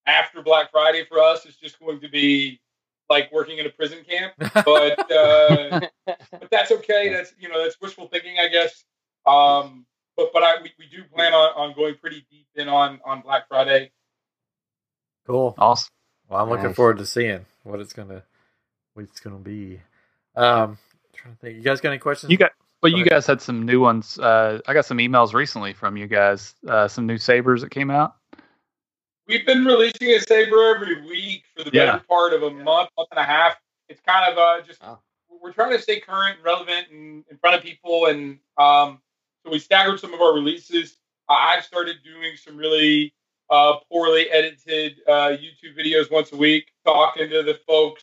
[0.07, 2.61] after Black Friday for us is just going to be
[3.09, 4.35] like working in a prison camp.
[4.65, 7.11] But uh, but that's okay.
[7.13, 8.85] That's you know that's wishful thinking, I guess.
[9.27, 9.87] Um,
[10.17, 13.23] but but I we, we do plan on, on going pretty deep in on on
[13.23, 13.93] Black Friday.
[15.27, 15.55] cool.
[15.59, 15.91] Awesome.
[16.29, 16.77] Well, I'm looking Nice.
[16.77, 18.23] forward to seeing what it's gonna
[18.95, 19.81] what it's gonna be.
[20.37, 20.79] Um,
[21.15, 21.57] trying to think.
[21.57, 22.31] You guys got any questions?
[22.31, 23.11] You got, but Go you ahead.
[23.11, 24.19] guys had some new ones.
[24.19, 26.55] Uh, I got some emails recently from you guys.
[26.69, 28.15] Uh, some new sabers that came out.
[29.27, 31.87] We've been releasing a saber every week for the Yeah.
[31.87, 33.57] better part of a month, month and a half.
[33.89, 35.01] It's kind of uh, just Wow.
[35.43, 39.01] we're trying to stay current and relevant and in front of people, and um,
[39.45, 40.97] so we staggered some of our releases.
[41.29, 43.15] Uh, I've started doing some really
[43.51, 48.03] uh, poorly edited uh, YouTube videos once a week, talking to the folks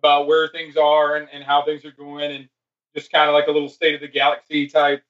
[0.00, 2.48] about where things are and, and how things are going, and
[2.96, 5.02] just kind of like a little state of the galaxy type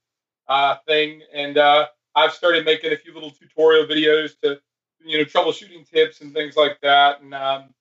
[0.49, 1.23] uh, thing.
[1.33, 4.61] And uh, I've started making a few little tutorial videos to
[5.03, 7.23] you know troubleshooting tips and things like that.
[7.23, 7.75] And um,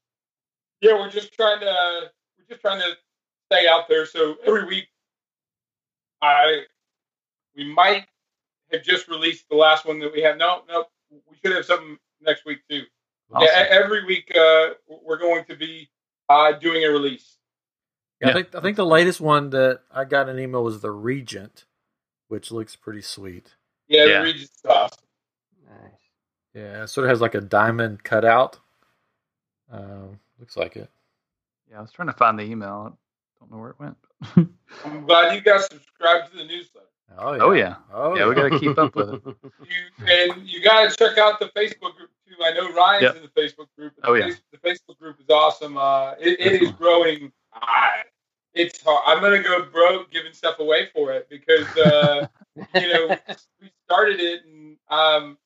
[0.82, 2.94] yeah, we're just trying to we're just trying to
[3.52, 4.06] stay out there.
[4.06, 4.88] So every week,
[6.22, 6.64] I
[7.56, 8.06] we might
[8.72, 10.38] have just released the last one that we have.
[10.38, 12.84] No, no, we should have something next week too.
[13.32, 13.48] Awesome.
[13.48, 15.90] Yeah, every week uh, we're going to be
[16.30, 17.38] uh, doing a release.
[18.22, 18.32] Yeah, Yeah.
[18.32, 21.66] I think I think the latest one that I got an email was the Regent,
[22.28, 23.56] which looks pretty sweet.
[23.88, 24.20] Yeah, Yeah.
[24.20, 24.94] the Regis stuff.
[25.68, 25.92] Nice.
[26.54, 28.60] Yeah, it sort of has like a diamond cutout.
[29.72, 30.90] Um, looks like it.
[31.70, 32.98] Yeah, I was trying to find the email.
[32.98, 33.98] I don't know where it went.
[34.86, 36.88] I'm glad you guys subscribed to the newsletter.
[37.18, 37.44] Oh yeah.
[37.44, 38.28] oh yeah, Oh yeah.
[38.28, 39.22] We got to keep up with it.
[39.26, 42.36] You, and you got to check out the Facebook group too.
[42.44, 43.16] I know Ryan's Yep.
[43.18, 43.94] in the Facebook group.
[44.04, 44.26] Oh, The yeah.
[44.28, 45.78] Face- the Facebook group is awesome.
[45.78, 47.32] Uh, it, it is growing.
[47.54, 48.04] I,
[48.54, 49.04] it's hard.
[49.06, 52.28] I'm gonna go broke giving stuff away for it because uh,
[52.76, 53.18] you know
[53.62, 55.38] we started it and um,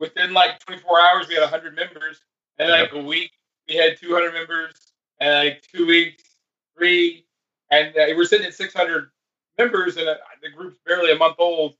[0.00, 2.20] within like 24 hours we had 100 members,
[2.58, 3.30] and like a week
[3.68, 4.72] we had 200 members,
[5.20, 6.24] and like two weeks
[6.76, 7.24] three,
[7.70, 9.10] and uh, we're sitting at 600
[9.58, 11.74] members, and uh, the group's barely a month old,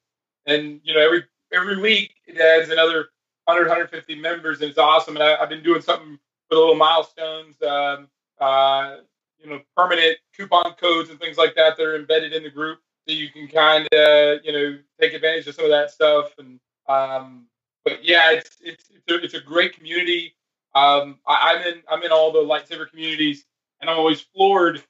[0.46, 3.08] and you know every every week it adds another
[3.44, 5.16] 100 150 members, and it's awesome.
[5.16, 6.18] And I, I've been doing something
[6.50, 7.56] the little milestones.
[7.62, 8.08] Um,
[8.40, 8.96] uh,
[9.38, 12.78] you know, permanent coupon codes and things like that that are embedded in the group,
[13.06, 16.32] so you can kind of, you know, take advantage of some of that stuff.
[16.38, 17.46] And um,
[17.84, 20.34] but yeah, it's it's it's a, it's a great community.
[20.74, 23.44] Um, I, I'm in I'm in all the lightsaber communities,
[23.80, 24.82] and I'm always floored,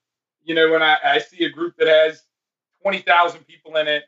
[0.45, 2.23] you know, when I, I see a group that has
[2.83, 4.05] twenty thousand people in it,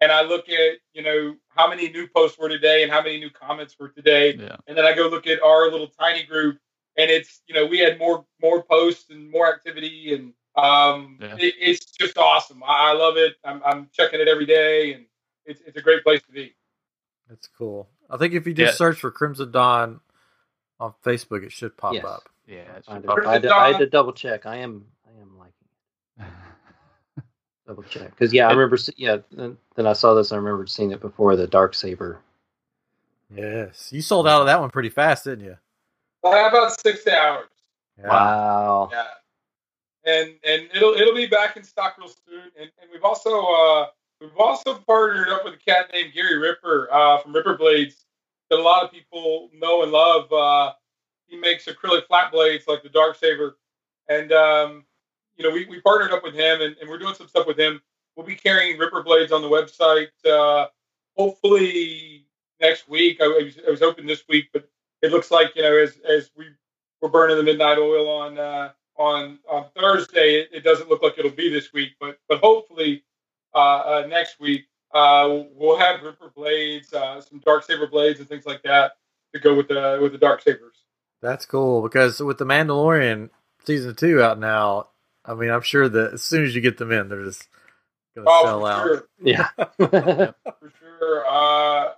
[0.00, 3.18] and I look at you know how many new posts were today and how many
[3.18, 4.56] new comments were today, Yeah.
[4.66, 6.58] and then I go look at our little tiny group,
[6.96, 11.34] and it's you know we had more more posts and more activity, and Um, Yeah.
[11.36, 12.62] it, it's just awesome.
[12.62, 13.34] I, I love it.
[13.44, 15.04] I'm, I'm checking it every day, and
[15.44, 16.54] it's, it's a great place to be.
[17.28, 17.88] That's cool.
[18.08, 18.76] I think if you just Yeah.
[18.76, 19.98] search for Crimson Dawn
[20.78, 22.04] on Facebook, it should pop Yes.
[22.04, 22.28] up.
[22.46, 24.46] Yeah, it I, should did- pop Crimson I, had to, I had to double check.
[24.46, 25.68] I am I am liking
[26.20, 26.24] it.
[27.66, 28.76] Double check because yeah, I remember.
[28.96, 30.32] Yeah, then, then I saw this.
[30.32, 32.20] I remembered seeing it before the dark saber.
[33.34, 35.56] Yes, you sold out of that one pretty fast, didn't you?
[36.22, 37.48] Well, about six hours.
[37.98, 38.08] Yeah.
[38.08, 38.90] Wow.
[38.92, 39.04] Yeah.
[40.04, 42.50] And and it'll it'll be back in stock real soon.
[42.60, 43.86] And, and we've also uh,
[44.20, 48.04] we've also partnered up with a cat named Gary Ripper uh, from Ripper Blades
[48.50, 50.30] that a lot of people know and love.
[50.30, 50.72] Uh,
[51.26, 53.56] he makes acrylic flat blades like the Dark Saber,
[54.08, 54.84] and um,
[55.36, 57.58] you know we, we partnered up with him and, and we're doing some stuff with
[57.58, 57.80] him.
[58.16, 60.68] We'll be carrying Ripper blades on the website uh,
[61.16, 62.26] hopefully
[62.60, 63.20] next week.
[63.20, 64.68] I, was, I was hoping this week, but
[65.02, 66.46] it looks like you know as as we
[67.00, 70.40] we're burning the midnight oil on uh, on on Thursday.
[70.40, 73.04] It, it doesn't look like it'll be this week, but but hopefully
[73.54, 78.28] uh, uh, next week uh, we'll have Ripper blades, uh, some dark saber blades, and
[78.28, 78.92] things like that
[79.34, 80.84] to go with the with the dark sabers.
[81.20, 83.30] That's cool because with the Mandalorian
[83.64, 84.88] season two out now,
[85.24, 87.48] I mean, I'm sure that as soon as you get them in, they're just
[88.16, 88.86] gonna Oh, sell out.
[88.86, 89.48] sure, Yeah.
[90.60, 91.26] for sure.
[91.26, 91.92] Uh,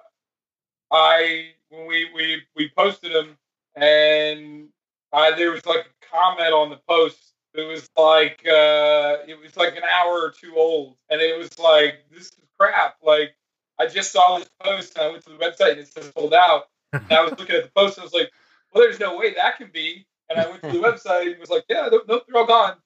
[0.93, 3.37] I when we we we posted them,
[3.75, 4.69] and
[5.13, 7.19] I, there was like a comment on the post.
[7.55, 11.59] It was like uh, it was like an hour or two old, and it was
[11.59, 12.97] like this is crap.
[13.03, 13.35] Like
[13.79, 16.35] I just saw this post, and I went to the website, and it says sold
[16.35, 16.65] out.
[16.93, 18.31] And I was looking at the post, and I was like,
[18.73, 20.07] well, there's no way that can be.
[20.31, 22.77] And I went to the website, and was like, yeah, nope, nope, they're all gone.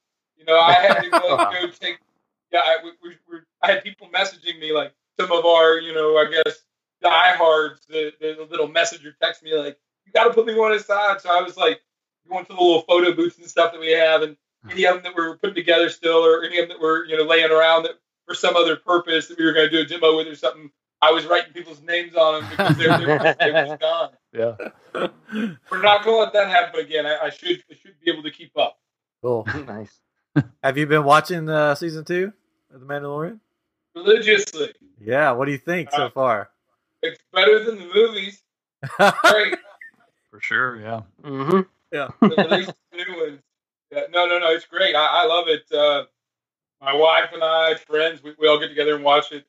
[0.41, 1.99] You know, I had to go, go take.
[2.51, 5.95] Yeah, I, we, we, we, I had people messaging me like some of our, you
[5.95, 6.65] know, I guess
[7.01, 10.73] diehards, the, the little messenger text me like, you got to put me on one
[10.73, 11.21] aside.
[11.21, 11.81] So I was like
[12.29, 14.37] going to the little photo booths and stuff that we have, and
[14.71, 17.05] any of them that we were putting together still, or any of them that were,
[17.05, 17.93] you know, laying around that
[18.27, 20.71] for some other purpose that we were going to do a demo with or something.
[21.03, 24.11] I was writing people's names on them because they're, they're, just, they're gone.
[24.35, 24.57] Yeah.
[24.93, 27.07] We're not going to let that happen again.
[27.07, 28.79] I, I should I should be able to keep up.
[29.23, 29.47] cool.
[29.67, 30.01] nice.
[30.63, 32.33] Have you been watching uh, season two
[32.73, 33.41] of the Mandalorian?
[33.95, 34.73] religiously.
[35.01, 35.33] Yeah.
[35.33, 36.51] What do you think so Uh, far?
[37.03, 38.43] It's better than the movies.
[39.25, 39.57] Great.
[40.31, 40.81] For sure.
[40.81, 41.01] Yeah.
[41.25, 41.61] hmm
[41.93, 42.11] At
[42.51, 43.41] least the new ones.
[43.91, 44.51] Yeah, no, no, no.
[44.53, 44.95] It's great.
[44.95, 45.65] I, I love it.
[45.73, 46.05] Uh,
[46.81, 49.45] my wife and I, friends, we, we all get together and watch it.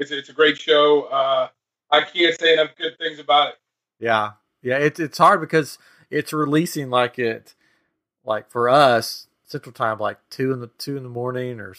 [0.00, 1.02] It's it's a great show.
[1.02, 1.48] Uh,
[1.92, 3.54] I can't say enough good things about it.
[4.00, 4.78] Yeah, yeah.
[4.78, 5.78] It's it's hard because
[6.10, 7.54] it's releasing like it,
[8.24, 11.74] like for us Central Time, like two in the two in the morning or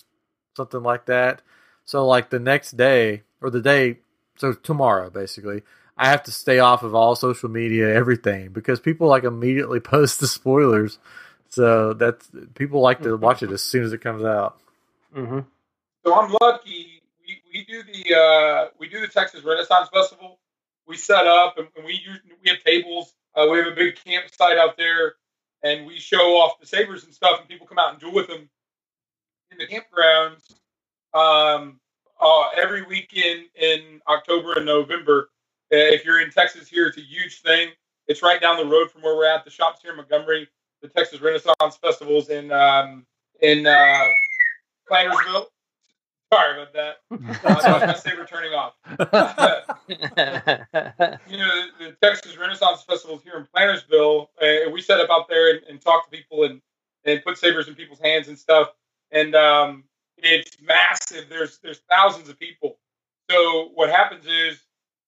[0.56, 1.42] something like that.
[1.86, 4.00] So like the next day or the day,
[4.38, 5.64] so tomorrow basically,
[5.98, 10.20] I have to stay off of all social media, everything because people like immediately post
[10.20, 11.00] the spoilers.
[11.50, 14.60] So that's people like to watch it as soon as it comes out.
[15.14, 15.40] hmm
[16.06, 17.02] So I'm lucky.
[17.26, 20.40] We, we do the uh, we do the Texas Renaissance Festival.
[20.88, 23.14] We set up and, and we use, we have tables.
[23.36, 25.16] Uh, we have a big campsite out there,
[25.66, 28.28] and we show off the sabers and stuff, and people come out and duel with
[28.28, 28.48] them
[29.52, 30.54] in the campgrounds.
[31.14, 31.80] Um,
[32.22, 35.32] uh, every weekend in October and November.
[35.74, 37.70] Uh, if you're in Texas here, it's a huge thing.
[38.08, 39.44] It's right down the road from where we're at.
[39.44, 40.48] The shops here in Montgomery.
[40.84, 43.06] The Texas Renaissance Festivals in um,
[43.42, 44.04] in uh,
[44.90, 45.48] Plantersville.
[46.36, 46.96] Sorry about that.
[47.46, 48.74] Uh, that was my saber turning off.
[51.28, 54.28] you know, the, the Texas Renaissance Festival is here in Plantersville.
[54.42, 56.62] Uh, we set up out there and, and talk to people and,
[57.06, 58.70] and put sabers in people's hands and stuff.
[59.12, 59.86] And um,
[60.18, 61.30] it's massive.
[61.30, 62.80] There's there's thousands of people.
[63.30, 64.60] So what happens is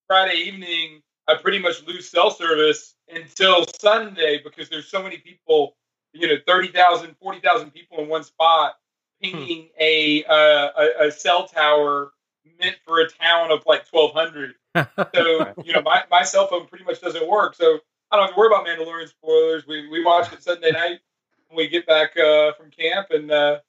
[0.08, 5.76] Friday evening, I pretty much lose cell service until Sunday because there's so many people.
[6.14, 8.76] You know, 30,000, 40,000 people in one spot
[9.22, 12.12] pinging a, uh, a a cell tower
[12.60, 14.56] meant for a town of like 1,200.
[15.16, 17.56] So you know, my, my cell phone pretty much doesn't work.
[17.56, 17.80] So
[18.12, 19.66] I don't have to worry about Mandalorian spoilers.
[19.68, 21.00] We we watch it Sunday night
[21.48, 23.60] when we get back uh, from camp, and uh,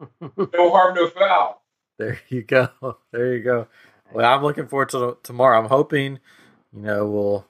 [0.20, 1.62] no harm, no foul.
[1.98, 2.68] There you go.
[3.12, 3.66] There you go.
[4.12, 5.58] Well, I'm looking forward to tomorrow.
[5.58, 6.18] I'm hoping,
[6.72, 7.46] you know, we'll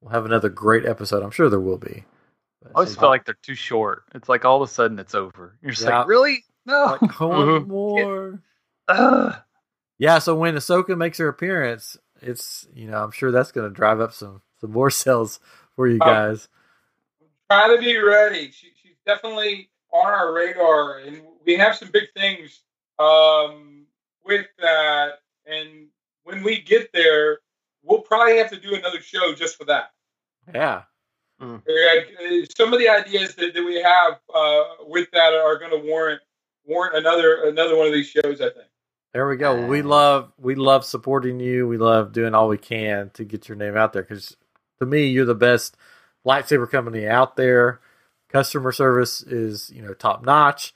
[0.00, 1.22] we'll have another great episode.
[1.22, 2.04] I'm sure there will be.
[2.64, 4.04] I always feel like they're too short.
[4.14, 5.58] It's like all of a sudden it's over.
[5.62, 5.98] You're just Yeah.
[6.00, 6.44] like, really?
[6.66, 6.96] No.
[7.00, 7.66] like, I want Mhm.
[7.68, 8.42] more.
[8.88, 9.34] Ugh.
[9.98, 10.18] Yeah.
[10.18, 14.00] So when Ahsoka makes her appearance, it's you know I'm sure that's going to drive
[14.00, 15.40] up some some more sales
[15.76, 16.48] for you Um, guys.
[17.50, 18.50] Trying to be ready.
[18.50, 22.62] She, she's definitely on our radar, and we have some big things
[22.98, 23.84] um,
[24.24, 25.14] with that.
[25.46, 25.88] And
[26.24, 27.40] when we get there,
[27.82, 29.90] we'll probably have to do another show just for that.
[30.54, 30.82] Yeah.
[31.40, 31.58] Uh,
[32.56, 36.20] Some of the ideas that, that we have uh, with that are going to warrant
[36.66, 38.40] warrant another another one of these shows.
[38.40, 38.68] I think.
[39.12, 39.66] There we go.
[39.66, 41.68] We love we love supporting you.
[41.68, 44.36] We love doing all we can to get your name out there because
[44.78, 45.76] to me, you're the best
[46.26, 47.80] lightsaber company out there.
[48.28, 50.74] Customer service is you know top notch.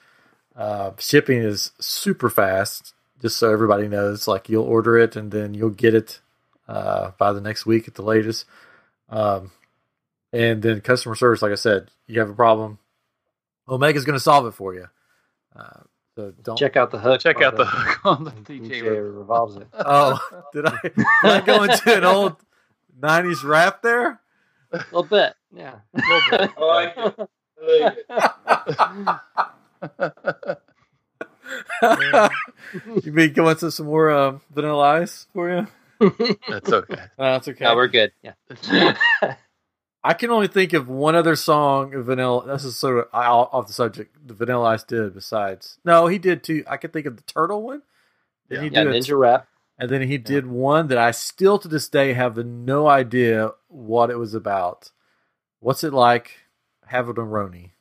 [0.55, 2.95] Uh, shipping is super fast.
[3.21, 6.21] Just so everybody knows, like you'll order it and then you'll get it
[6.69, 8.45] uh, by the next week at the latest.
[9.09, 9.53] Um,
[10.33, 12.79] and then customer service, like I said, you have a problem,
[13.67, 14.89] Omega's going to solve it for you.
[15.57, 15.81] Uh,
[16.17, 17.21] so don't Check out the hook.
[17.21, 19.19] Check on out the hook on the DJ DJ.
[19.19, 19.69] revolves it.
[19.75, 20.19] Oh,
[20.53, 22.37] did I, did I go into an old
[23.01, 24.21] '90s rap there?
[24.73, 25.77] A little bit, yeah.
[25.95, 26.51] A little bit.
[26.59, 27.31] I like it.
[27.63, 27.67] I
[30.19, 30.59] like
[32.93, 33.05] it.
[33.05, 35.67] you mean going to some more um, vanilla ice for you?
[36.49, 36.95] That's okay.
[37.19, 37.65] No, that's okay.
[37.65, 38.13] No, we're good.
[38.23, 38.33] Yeah.
[40.09, 42.47] I can only think of one other song of Vanilla.
[42.47, 44.17] This is sort of off the subject.
[44.27, 45.79] The Vanilla Ice did besides.
[45.85, 46.63] No, he did too.
[46.69, 47.83] I can think of the Turtle one.
[48.49, 49.49] Did he Yeah, do a- Ninja Rap.
[49.79, 54.11] and then he did one that I still to this day have no idea what
[54.11, 54.93] it was about.
[55.59, 56.31] What's it like
[56.87, 57.73] having a Roni?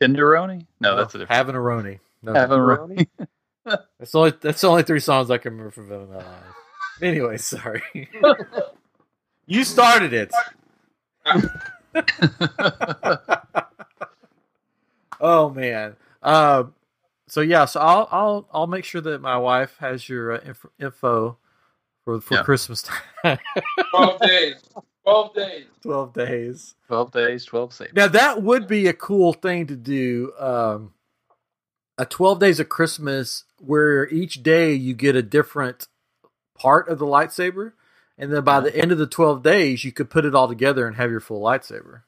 [0.00, 0.66] Tenderoni?
[0.80, 1.36] No, that's a different.
[1.36, 1.98] having a Roni.
[2.22, 3.08] No, Have a Roni.
[3.98, 7.02] That's only that's the only three songs I can remember from Vanilla Ice.
[7.02, 7.82] Anyway, sorry.
[9.46, 10.32] you started it.
[15.20, 15.96] oh man.
[16.22, 16.74] Um.
[17.28, 17.64] So yeah.
[17.64, 21.36] So I'll I'll I'll make sure that my wife has your uh, inf- info
[22.04, 22.42] for for Yeah.
[22.42, 23.38] Christmas time.
[23.90, 24.56] Twelve days.
[25.04, 25.64] Twelve days.
[25.82, 26.74] Twelve days.
[26.86, 27.92] Twelve days, twelve saves.
[27.94, 30.32] Now that would be a cool thing to do.
[30.38, 30.92] Um,
[31.98, 35.86] a twelve days of Christmas where each day you get a different
[36.58, 37.72] part of the lightsaber,
[38.20, 40.86] and then by the end of the twelve days you could put it all together
[40.86, 42.02] and have your full lightsaber.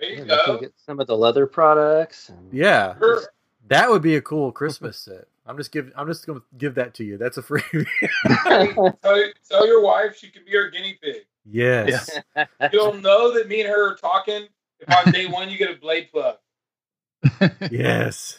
[0.00, 0.58] There Yeah, you you go.
[0.60, 2.28] get some of the leather products.
[2.30, 3.22] And Yeah, Sure.
[3.68, 5.26] that would be a cool Christmas set.
[5.46, 5.92] I'm just giving.
[5.96, 7.18] I'm just going to give that to you.
[7.18, 7.62] That's a free.
[8.44, 11.22] tell, tell your wife she can be our guinea pig.
[11.44, 12.08] yes.
[12.72, 14.46] You'll know that me and her are talking
[14.78, 16.36] if on day one you get a blade plug.
[17.70, 18.38] Yes.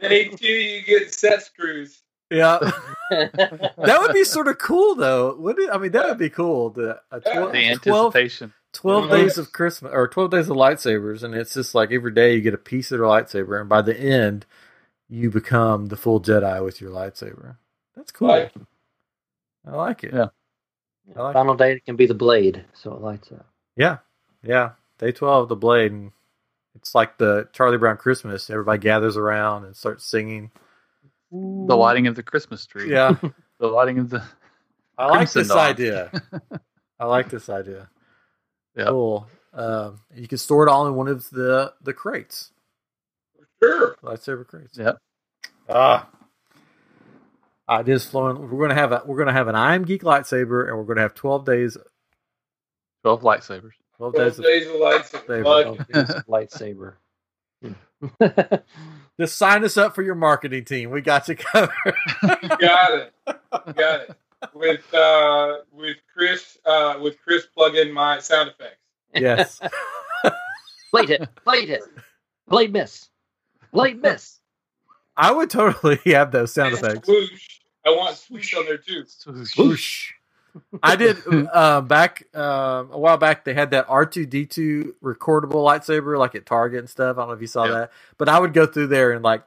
[0.00, 2.02] Day two you get set screws.
[2.34, 2.58] Yeah.
[3.10, 5.36] That would be sort of cool, though.
[5.36, 5.70] Would it?
[5.70, 6.70] I mean, that would be cool.
[6.70, 7.54] The a tw- the 12,
[8.16, 8.52] anticipation.
[8.72, 9.10] 12 Mhm.
[9.10, 12.40] days of Christmas or 12 days of lightsabers and it's just like every day you
[12.40, 14.46] get a piece of the lightsaber and by the end
[15.08, 17.56] you become the full Jedi with your lightsaber.
[17.94, 18.28] That's cool.
[18.28, 18.52] Like-
[19.66, 20.12] I like it.
[20.12, 20.28] Yeah.
[21.14, 23.46] I like Final day can be the blade, so it lights up.
[23.76, 23.98] Yeah.
[24.42, 24.70] Yeah.
[24.98, 26.10] Day 12 the blade and
[26.74, 28.50] it's like the Charlie Brown Christmas.
[28.50, 30.50] Everybody gathers around and starts singing.
[31.66, 32.90] The lighting of the Christmas tree.
[32.90, 33.16] Yeah.
[33.60, 34.22] The lighting of the
[34.98, 35.58] I like this Dawn.
[35.58, 36.10] idea.
[37.00, 37.88] I like this idea.
[38.76, 38.88] Yep.
[38.88, 39.28] Cool.
[39.54, 42.50] Um, you can store it all in one of the the crates,
[43.62, 43.96] Sure.
[44.02, 44.76] lightsaber crates.
[44.76, 44.98] Yep.
[45.68, 46.08] Ah,
[47.68, 48.50] ideas flowing.
[48.50, 51.02] We're gonna have a we're gonna have an I am geek lightsaber, and we're gonna
[51.02, 51.78] have twelve days.
[53.02, 53.72] twelve lightsabers.
[53.96, 54.36] Twelve days.
[54.38, 55.10] Of, days of lights.
[55.10, 55.44] Favorite.
[55.44, 56.94] Like, it's a lightsaber.
[59.20, 60.90] just sign us up for your marketing team.
[60.90, 61.72] We got you covered.
[62.22, 63.12] got it.
[63.76, 64.16] Got it.
[64.52, 68.78] With uh, with Chris uh, with Chris plug in my sound effects.
[69.14, 69.60] yes.
[70.92, 71.28] Blade hit.
[71.44, 71.82] Blade hit.
[72.46, 73.08] Blade miss.
[73.72, 74.38] Blade miss.
[75.16, 77.06] I would totally have those sound And effects.
[77.06, 77.60] Swoosh.
[77.86, 79.04] I want swoosh on there too.
[79.56, 80.13] Whoosh.
[80.82, 81.18] I did
[81.52, 83.44] uh, back um, a while back.
[83.44, 87.18] They had that R two D two recordable lightsaber, like at Target and stuff.
[87.18, 87.72] I don't know if you saw Yeah.
[87.72, 89.44] that, but I would go through there and like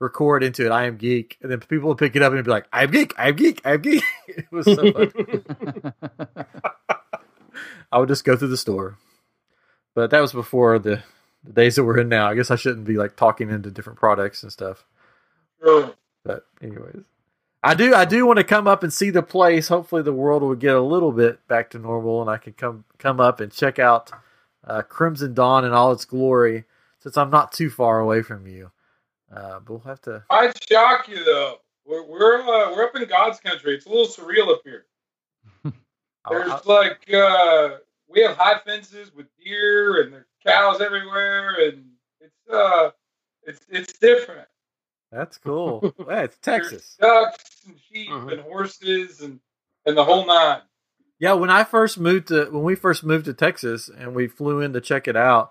[0.00, 0.70] record into it.
[0.72, 2.90] I am geek, and then people would pick it up and be like, "I am
[2.92, 5.12] geek, I am geek, I am geek." it was so fun.
[7.92, 8.98] I would just go through the store,
[9.94, 11.02] but that was before the,
[11.44, 12.28] the days that we're in now.
[12.28, 14.84] I guess I shouldn't be like talking into different products and stuff.
[15.62, 15.94] Sure.
[16.24, 17.04] But anyways,
[17.64, 19.68] I do I do want to come up and see the place.
[19.68, 22.84] Hopefully, the world will get a little bit back to normal, and I can come
[22.98, 24.10] come up and check out
[24.66, 26.64] uh, Crimson Dawn in all its glory.
[27.00, 28.70] Since I'm not too far away from you,
[29.34, 30.24] uh, but we'll have to.
[30.28, 31.56] I'd shock you though.
[31.86, 33.74] We're we're uh, we're up in God's country.
[33.74, 34.84] It's a little surreal up here.
[35.64, 37.76] There's I'll- like uh,
[38.08, 41.84] we have high fences with deer and there's cows everywhere, and
[42.20, 42.90] it's uh,
[43.44, 44.48] it's it's different.
[45.14, 45.94] That's cool.
[46.08, 46.96] yeah, it's Texas.
[46.98, 48.32] There's ducks and sheep Mhm.
[48.32, 49.40] and horses and
[49.86, 50.60] and the whole nine.
[51.18, 54.60] Yeah, when I first moved to when we first moved to Texas and we flew
[54.60, 55.50] in to check it out,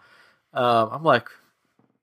[0.53, 1.30] um, I'm like,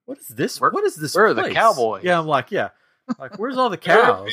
[0.06, 0.60] "What is this?
[0.60, 1.14] Where- what is this?
[1.14, 2.02] where are the place?" cowboys?
[2.04, 2.70] Yeah, I'm like, yeah,
[3.18, 4.32] like where's all the cows?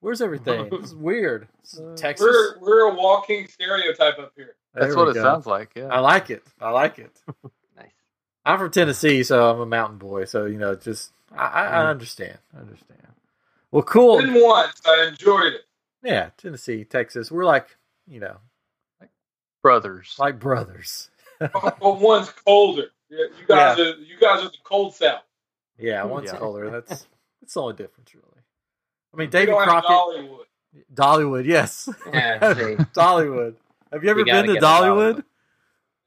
[0.00, 0.70] Where's everything?
[0.70, 1.48] This is weird.
[1.62, 2.26] This Uh, Texas.
[2.26, 4.54] We're we're a walking stereotype up here.
[4.74, 5.72] There That's we what it sounds like.
[5.74, 5.88] Yeah.
[5.88, 6.42] I like it.
[6.60, 7.10] I like it.
[7.76, 7.90] Nice.
[8.44, 10.24] I'm from Tennessee, so I'm a mountain boy.
[10.26, 12.38] So you know, just I, I, I understand.
[12.56, 13.00] I understand.
[13.70, 14.18] Well, cool.
[14.18, 14.80] Been once.
[14.86, 15.60] I enjoyed it.
[16.02, 17.30] Yeah, Tennessee, Texas.
[17.30, 17.76] We're like,
[18.08, 18.38] you know,
[19.62, 20.16] Brothers.
[20.18, 21.10] like brothers.
[21.38, 22.86] but one's colder.
[23.10, 25.22] Yeah, You guys are you guys are the cold south.
[25.78, 26.38] Yeah, one's Yeah.
[26.38, 26.70] colder.
[26.70, 26.88] That's
[27.40, 28.26] that's the only difference, really.
[29.12, 30.44] I mean, We David Crockett, Dollywood.
[30.94, 32.38] Dollywood, yes, Yeah.
[32.94, 33.56] Dollywood.
[33.92, 35.14] Have you ever been to to Dollywood?
[35.16, 35.24] Dollywood.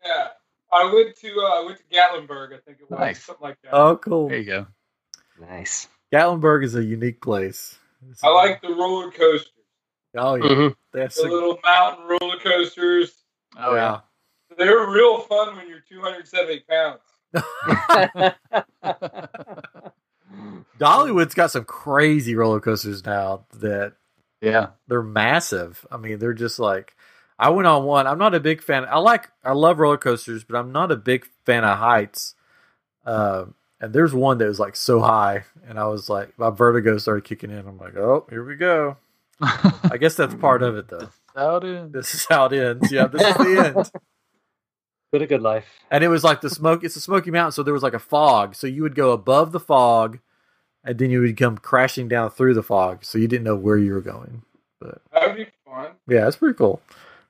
[0.05, 0.27] Yeah,
[0.71, 2.53] I went to uh, I went to Gatlinburg.
[2.53, 3.23] I think it was Nice.
[3.23, 3.73] something like that.
[3.73, 4.29] Oh, cool.
[4.29, 4.67] There you go.
[5.39, 5.87] Nice.
[6.13, 7.77] Gatlinburg is a unique place.
[8.03, 9.49] It's- I like the roller coasters,
[10.15, 10.75] Oh yeah, Mhm.
[10.91, 13.13] that's the a, little mountain roller coasters.
[13.57, 14.01] Oh yeah.
[14.57, 17.01] They're real fun when you're 270 pounds.
[20.79, 23.93] Dollywood's got some crazy roller coasters now that
[24.41, 24.67] yeah.
[24.87, 25.85] they're massive.
[25.91, 26.95] I mean, they're just like
[27.39, 28.05] I went on one.
[28.07, 28.85] I'm not a big fan.
[28.85, 32.35] I like I love roller coasters, but I'm not a big fan of heights.
[33.05, 33.45] Uh,
[33.83, 37.25] and there's one that was like so high, and I was like, my vertigo started
[37.25, 37.59] kicking in.
[37.67, 38.95] I'm like, oh, here we go.
[39.41, 41.09] I guess that's part of it, though.
[41.35, 41.91] Out in.
[41.91, 42.91] This is how it ends.
[42.91, 43.91] Yeah, this is the end.
[45.11, 45.65] But a good life.
[45.91, 46.83] And it was like the smoke.
[46.83, 48.55] It's a Smoky Mountain, so there was like a fog.
[48.55, 50.17] So you would go above the fog,
[50.83, 53.05] and then you would come crashing down through the fog.
[53.05, 54.41] So you didn't know where you were going.
[54.79, 55.91] But That would be fun.
[56.07, 56.81] yeah, it's pretty cool.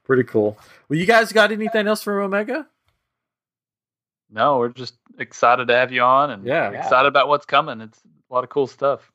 [0.05, 0.57] Pretty cool.
[0.87, 2.67] Well, you guys got anything else from Omega?
[4.33, 6.71] No, we're just excited to have you on and Yeah.
[6.71, 7.81] excited about what's coming.
[7.81, 9.11] It's a lot of cool stuff.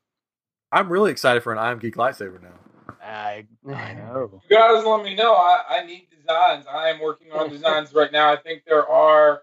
[0.71, 2.95] I'm really excited for an I Am Geek lightsaber now.
[3.03, 4.41] I, I know.
[4.49, 5.35] You guys let me know.
[5.35, 6.67] I, I need designs.
[6.71, 8.33] I am working on designs right now.
[8.33, 9.43] I think there are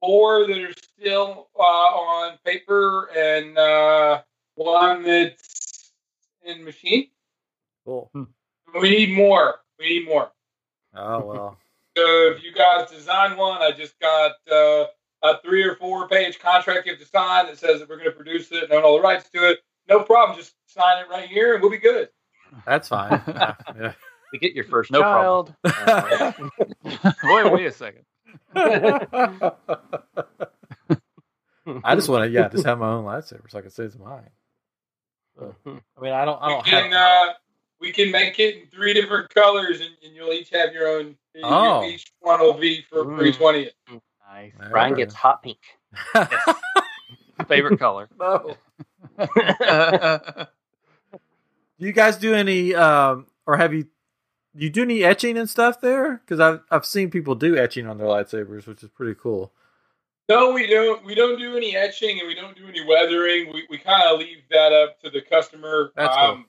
[0.00, 4.22] four that are still uh, on paper and uh,
[4.54, 5.92] one that's
[6.46, 7.08] in machine.
[7.84, 8.10] Cool.
[8.80, 9.56] We need more.
[9.78, 10.30] We need more.
[10.94, 11.58] Oh well.
[11.98, 14.84] So if you guys design one, I just got uh,
[15.24, 18.08] a three or four page contract you have to sign that says that we're going
[18.10, 19.58] to produce it and own all the rights to it.
[19.88, 20.38] No problem.
[20.38, 22.08] Just sign it right here and we'll be good.
[22.64, 23.20] That's fine.
[23.80, 23.92] Yeah.
[24.32, 25.54] We get your first No child.
[25.64, 26.52] problem.
[26.86, 28.04] Uh, wait, wait a second.
[31.84, 33.96] I just want to, yeah, just have my own lightsaber so I can say it's
[33.98, 34.30] mine.
[35.40, 35.44] I
[36.00, 37.28] mean, I don't, I don't can, have.
[37.28, 37.32] uh,
[37.80, 41.16] we can make it in three different colors and, and you'll each have your own.
[41.34, 41.84] you- Oh.
[41.84, 43.16] Each one will be for Mm.
[43.18, 43.70] 320.
[44.32, 44.52] Nice.
[44.70, 45.58] Brian gets hot pink.
[47.48, 48.08] Favorite color.
[48.18, 48.56] no.
[51.78, 53.86] Do you guys do any, um, or have you,
[54.54, 56.16] you do any etching and stuff there?
[56.24, 59.52] Because I've I've seen people do etching on their lightsabers, which is pretty cool.
[60.28, 61.04] No, we don't.
[61.04, 63.52] We don't do any etching and we don't do any weathering.
[63.54, 65.84] We, we kind of leave that up to the customer.
[65.84, 66.44] Um, That's cool.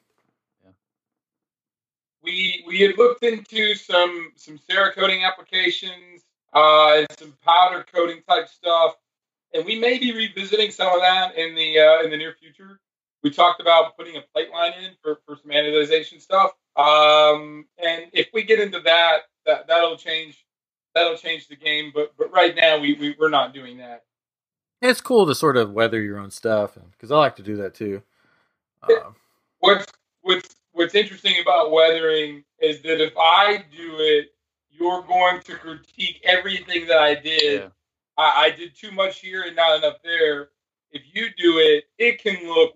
[2.21, 8.49] We we had looked into some some Cerakoting applications uh, and some powder coating type
[8.49, 8.95] stuff,
[9.53, 12.79] and we may be revisiting some of that in the uh, in the near future.
[13.23, 18.05] We talked about putting a plate line in for, for some anodization stuff, um, and
[18.13, 20.45] if we get into that, that that'll change
[20.95, 21.91] that'll change the game.
[21.93, 24.03] But but right now we, we we're not doing that.
[24.81, 27.73] It's cool to sort of weather your own stuff, because I like to do that
[27.73, 28.01] too.
[28.83, 29.15] Um,
[29.59, 29.85] what's
[30.21, 34.27] what's what's interesting about weathering is that if I do it,
[34.71, 37.61] you're going to critique everything that I did.
[37.61, 37.67] Yeah.
[38.17, 40.49] I, I did too much here and not enough there.
[40.91, 42.73] If you do it, it can look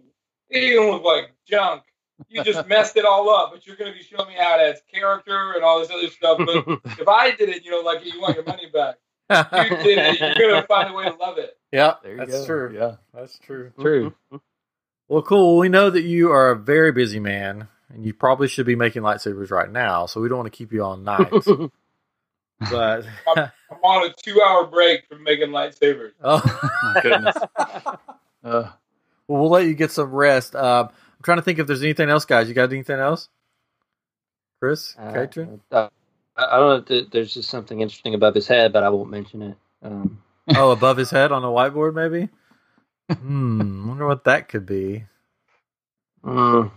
[0.50, 1.84] it can look like junk.
[2.30, 4.64] You just messed it all up, but you're going to be showing me how to
[4.64, 6.38] add character and all this other stuff.
[6.40, 8.96] But if I did it, you know, like you want your money back.
[9.54, 10.20] You did it.
[10.38, 11.58] You're going to find a way to love it.
[11.72, 12.46] yeah, There you that's go.
[12.46, 12.76] true.
[12.78, 12.96] Yeah.
[13.16, 13.72] That's true.
[13.80, 14.14] True.
[15.08, 15.58] Well, cool.
[15.58, 19.04] We know that you are a very busy man, and you probably should be making
[19.04, 20.08] lightsabers right now.
[20.08, 21.52] So we don't want to keep you all night.
[22.70, 23.06] but
[23.72, 26.14] I'm on a two hour break from making lightsabers.
[26.24, 27.46] oh, My goodness.
[28.44, 28.72] Uh,
[29.28, 30.56] well, we'll let you get some rest.
[30.56, 32.50] Um, I'm trying to think if there's anything else, guys.
[32.50, 33.30] You got anything else,
[34.62, 35.62] Chris, Uh, Katrin?
[35.72, 35.90] uh,
[36.38, 36.98] I I don't know.
[36.98, 39.58] if There's just something interesting above his head, but I won't mention it.
[39.84, 40.24] Um,
[40.56, 42.30] oh, above his head on a whiteboard, maybe.
[43.12, 43.88] Hmm.
[43.88, 45.06] Wonder what that could be.
[46.26, 46.72] mm,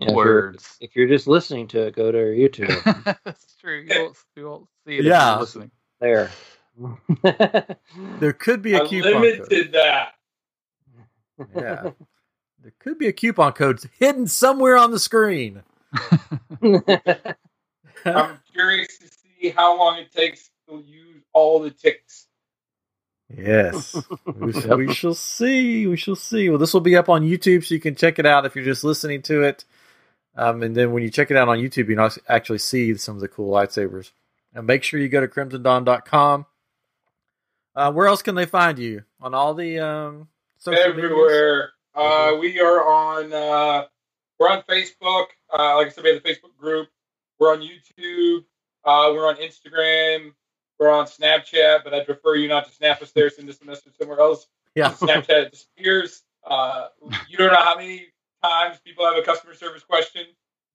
[0.00, 0.76] yeah, if you're- words.
[0.80, 3.14] If you're just listening to it, go to our YouTube.
[3.24, 3.84] That's true.
[3.88, 5.26] You won't, you won't see it Yeah.
[5.26, 5.70] if you're listening.
[6.00, 6.30] there.
[8.20, 9.22] There could be a I coupon code.
[9.22, 10.12] limited that.
[11.54, 11.90] Yeah.
[12.62, 15.62] There could be a coupon code hidden somewhere on the screen.
[18.04, 22.26] I'm curious to see how long it takes to use all the ticks.
[23.34, 23.94] Yes.
[24.36, 25.86] we, shall, we shall see.
[25.86, 26.48] We shall see.
[26.48, 28.64] Well, this will be up on YouTube, so you can check it out if you're
[28.64, 29.64] just listening to it.
[30.36, 33.16] Um, and then when you check it out on YouTube, you can actually see some
[33.16, 34.12] of the cool lightsabers.
[34.54, 36.46] And make sure you go to crimsondawn.com
[37.74, 40.28] Uh, where else can they find you on all the um,
[40.58, 41.70] social everywhere.
[41.94, 43.32] Uh, we are on.
[43.32, 43.86] Uh,
[44.38, 45.26] we're on Facebook.
[45.52, 46.88] Uh, like I said, we have the Facebook group.
[47.38, 48.44] We're on YouTube.
[48.84, 50.32] Uh, we're on Instagram.
[50.78, 53.28] We're on Snapchat, but I'd prefer you not to snap us there.
[53.30, 54.46] Send us a message somewhere else.
[54.74, 54.92] Yeah.
[54.92, 56.22] Snapchat disappears.
[56.44, 56.86] Uh,
[57.28, 58.06] you don't know how many
[58.42, 60.24] times people have a customer service question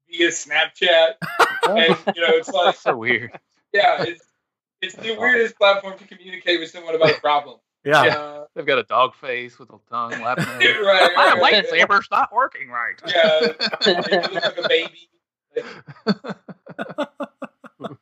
[0.09, 1.13] via Snapchat,
[1.69, 3.31] and you know it's like, so weird.
[3.73, 4.23] yeah, it's
[4.81, 7.59] it's the weirdest platform to communicate with someone about a problem.
[7.83, 8.01] Yeah.
[8.01, 11.65] Uh, They've got a dog face with a tongue lapping right, right, My right, right.
[11.65, 12.95] lightsaber's not working right.
[13.05, 15.09] Yeah, it looks like a baby.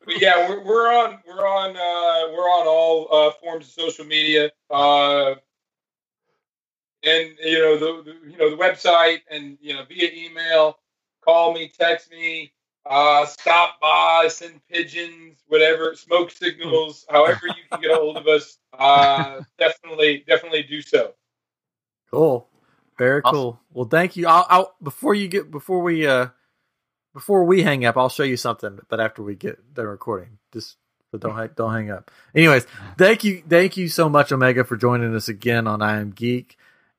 [0.05, 4.05] But yeah, we're, we're on we're on uh, we're on all uh, forms of social
[4.05, 5.35] media, uh,
[7.03, 10.77] and you know the, the you know the website, and you know via email,
[11.23, 12.53] call me, text me,
[12.85, 18.27] uh, stop by, send pigeons, whatever, smoke signals, however you can get a hold of
[18.27, 18.57] us.
[18.77, 21.13] Uh, definitely, definitely do so.
[22.11, 22.47] Cool.
[22.97, 23.37] Very Awesome.
[23.37, 23.59] cool.
[23.73, 24.27] Well, thank you.
[24.27, 26.27] I'll, I'll before you get before we uh
[27.13, 28.79] before we hang up, I'll show you something.
[28.89, 30.77] But after we get done recording, just
[31.11, 32.11] so don't hang, don't hang up.
[32.35, 32.65] Anyways,
[32.97, 36.57] thank you, thank you so much, Omega, for joining us again on I Am Geek,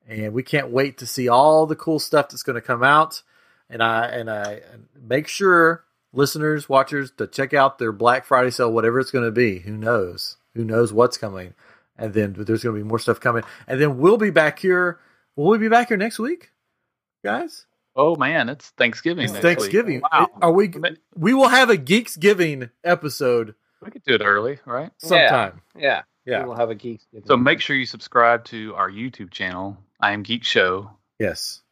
[0.08, 3.22] and we can't wait to see all the cool stuff that's going to come out.
[3.70, 4.60] And I and I
[5.00, 9.32] make sure listeners, watchers, to check out their Black Friday sale, whatever it's going to
[9.32, 9.60] be.
[9.60, 10.36] Who knows?
[10.54, 11.54] Who knows what's coming?
[11.96, 13.44] And then there's going to be more stuff coming.
[13.66, 15.00] And then we'll be back here.
[15.36, 16.50] Will we be back here next week,
[17.24, 17.66] guys?
[17.96, 19.24] Oh man, it's Thanksgiving.
[19.24, 19.58] It's next week.
[19.58, 20.02] Thanksgiving.
[20.12, 20.28] Wow.
[20.42, 20.72] Are we?
[21.14, 24.90] We will have a Geeks Giving episode We could do it early, right?
[24.98, 25.60] sometime.
[25.76, 26.02] Yeah.
[26.24, 26.44] Yeah.
[26.46, 27.00] We'll have a geek.
[27.26, 31.62] So make sure you subscribe to our YouTube channel, I Am Geek Show, Yes.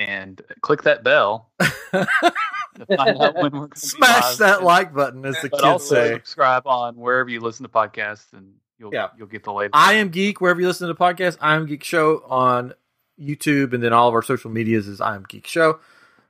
[0.00, 2.06] and click that bell to
[2.96, 5.94] find out when we're going to Smash that like button, as the But kids also
[5.94, 6.12] say.
[6.14, 9.08] subscribe on wherever you listen to podcasts, and you'll Yeah.
[9.16, 9.76] you'll get the latest.
[9.76, 11.36] I am Geek wherever you listen to the podcast.
[11.40, 12.74] I am Geek Show on
[13.20, 15.78] YouTube, and then all of our social medias is I am Geek Show.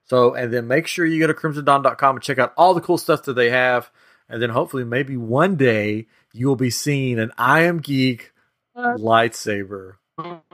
[0.04, 2.98] So, and then make sure you go to crimsondawn.com and check out all the cool
[2.98, 3.90] stuff that they have.
[4.28, 8.32] And then hopefully, maybe one day you will be seeing an I am Geek
[8.76, 9.94] uh, lightsaber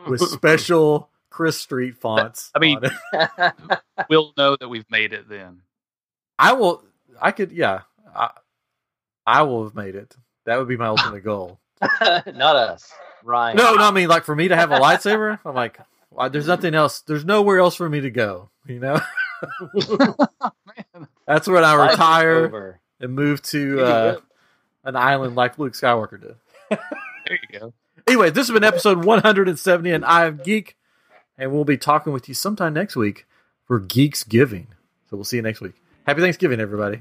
[0.09, 2.51] with special Chris Street fonts.
[2.55, 2.81] I mean-
[4.09, 5.63] we'll know that we've made it then.
[6.39, 6.83] I will.
[7.21, 7.53] I could.
[7.53, 7.83] Yeah,
[8.15, 8.31] I,
[9.27, 10.15] I will have made it.
[10.47, 11.59] That would be my ultimate goal.
[11.81, 12.93] Not us.
[13.23, 13.57] Ryan.
[13.57, 15.39] No, no, I mean like for me to have a lightsaber.
[15.45, 15.79] I'm like,
[16.11, 17.01] well, there's nothing else.
[17.01, 18.51] There's nowhere else for me to go.
[18.67, 19.01] You know,
[19.89, 24.17] Man, that's when I Life retire and move to uh,
[24.85, 26.37] an island like Luke Skywalker did.
[26.71, 26.79] there
[27.53, 27.75] you go.
[28.07, 30.77] Anyway, this has been episode 170, and I am Geek,
[31.39, 33.27] and we'll be talking with you sometime next week
[33.67, 34.67] for Geeks Giving.
[35.09, 35.73] So we'll see you next week.
[36.07, 37.01] Happy Thanksgiving, everybody.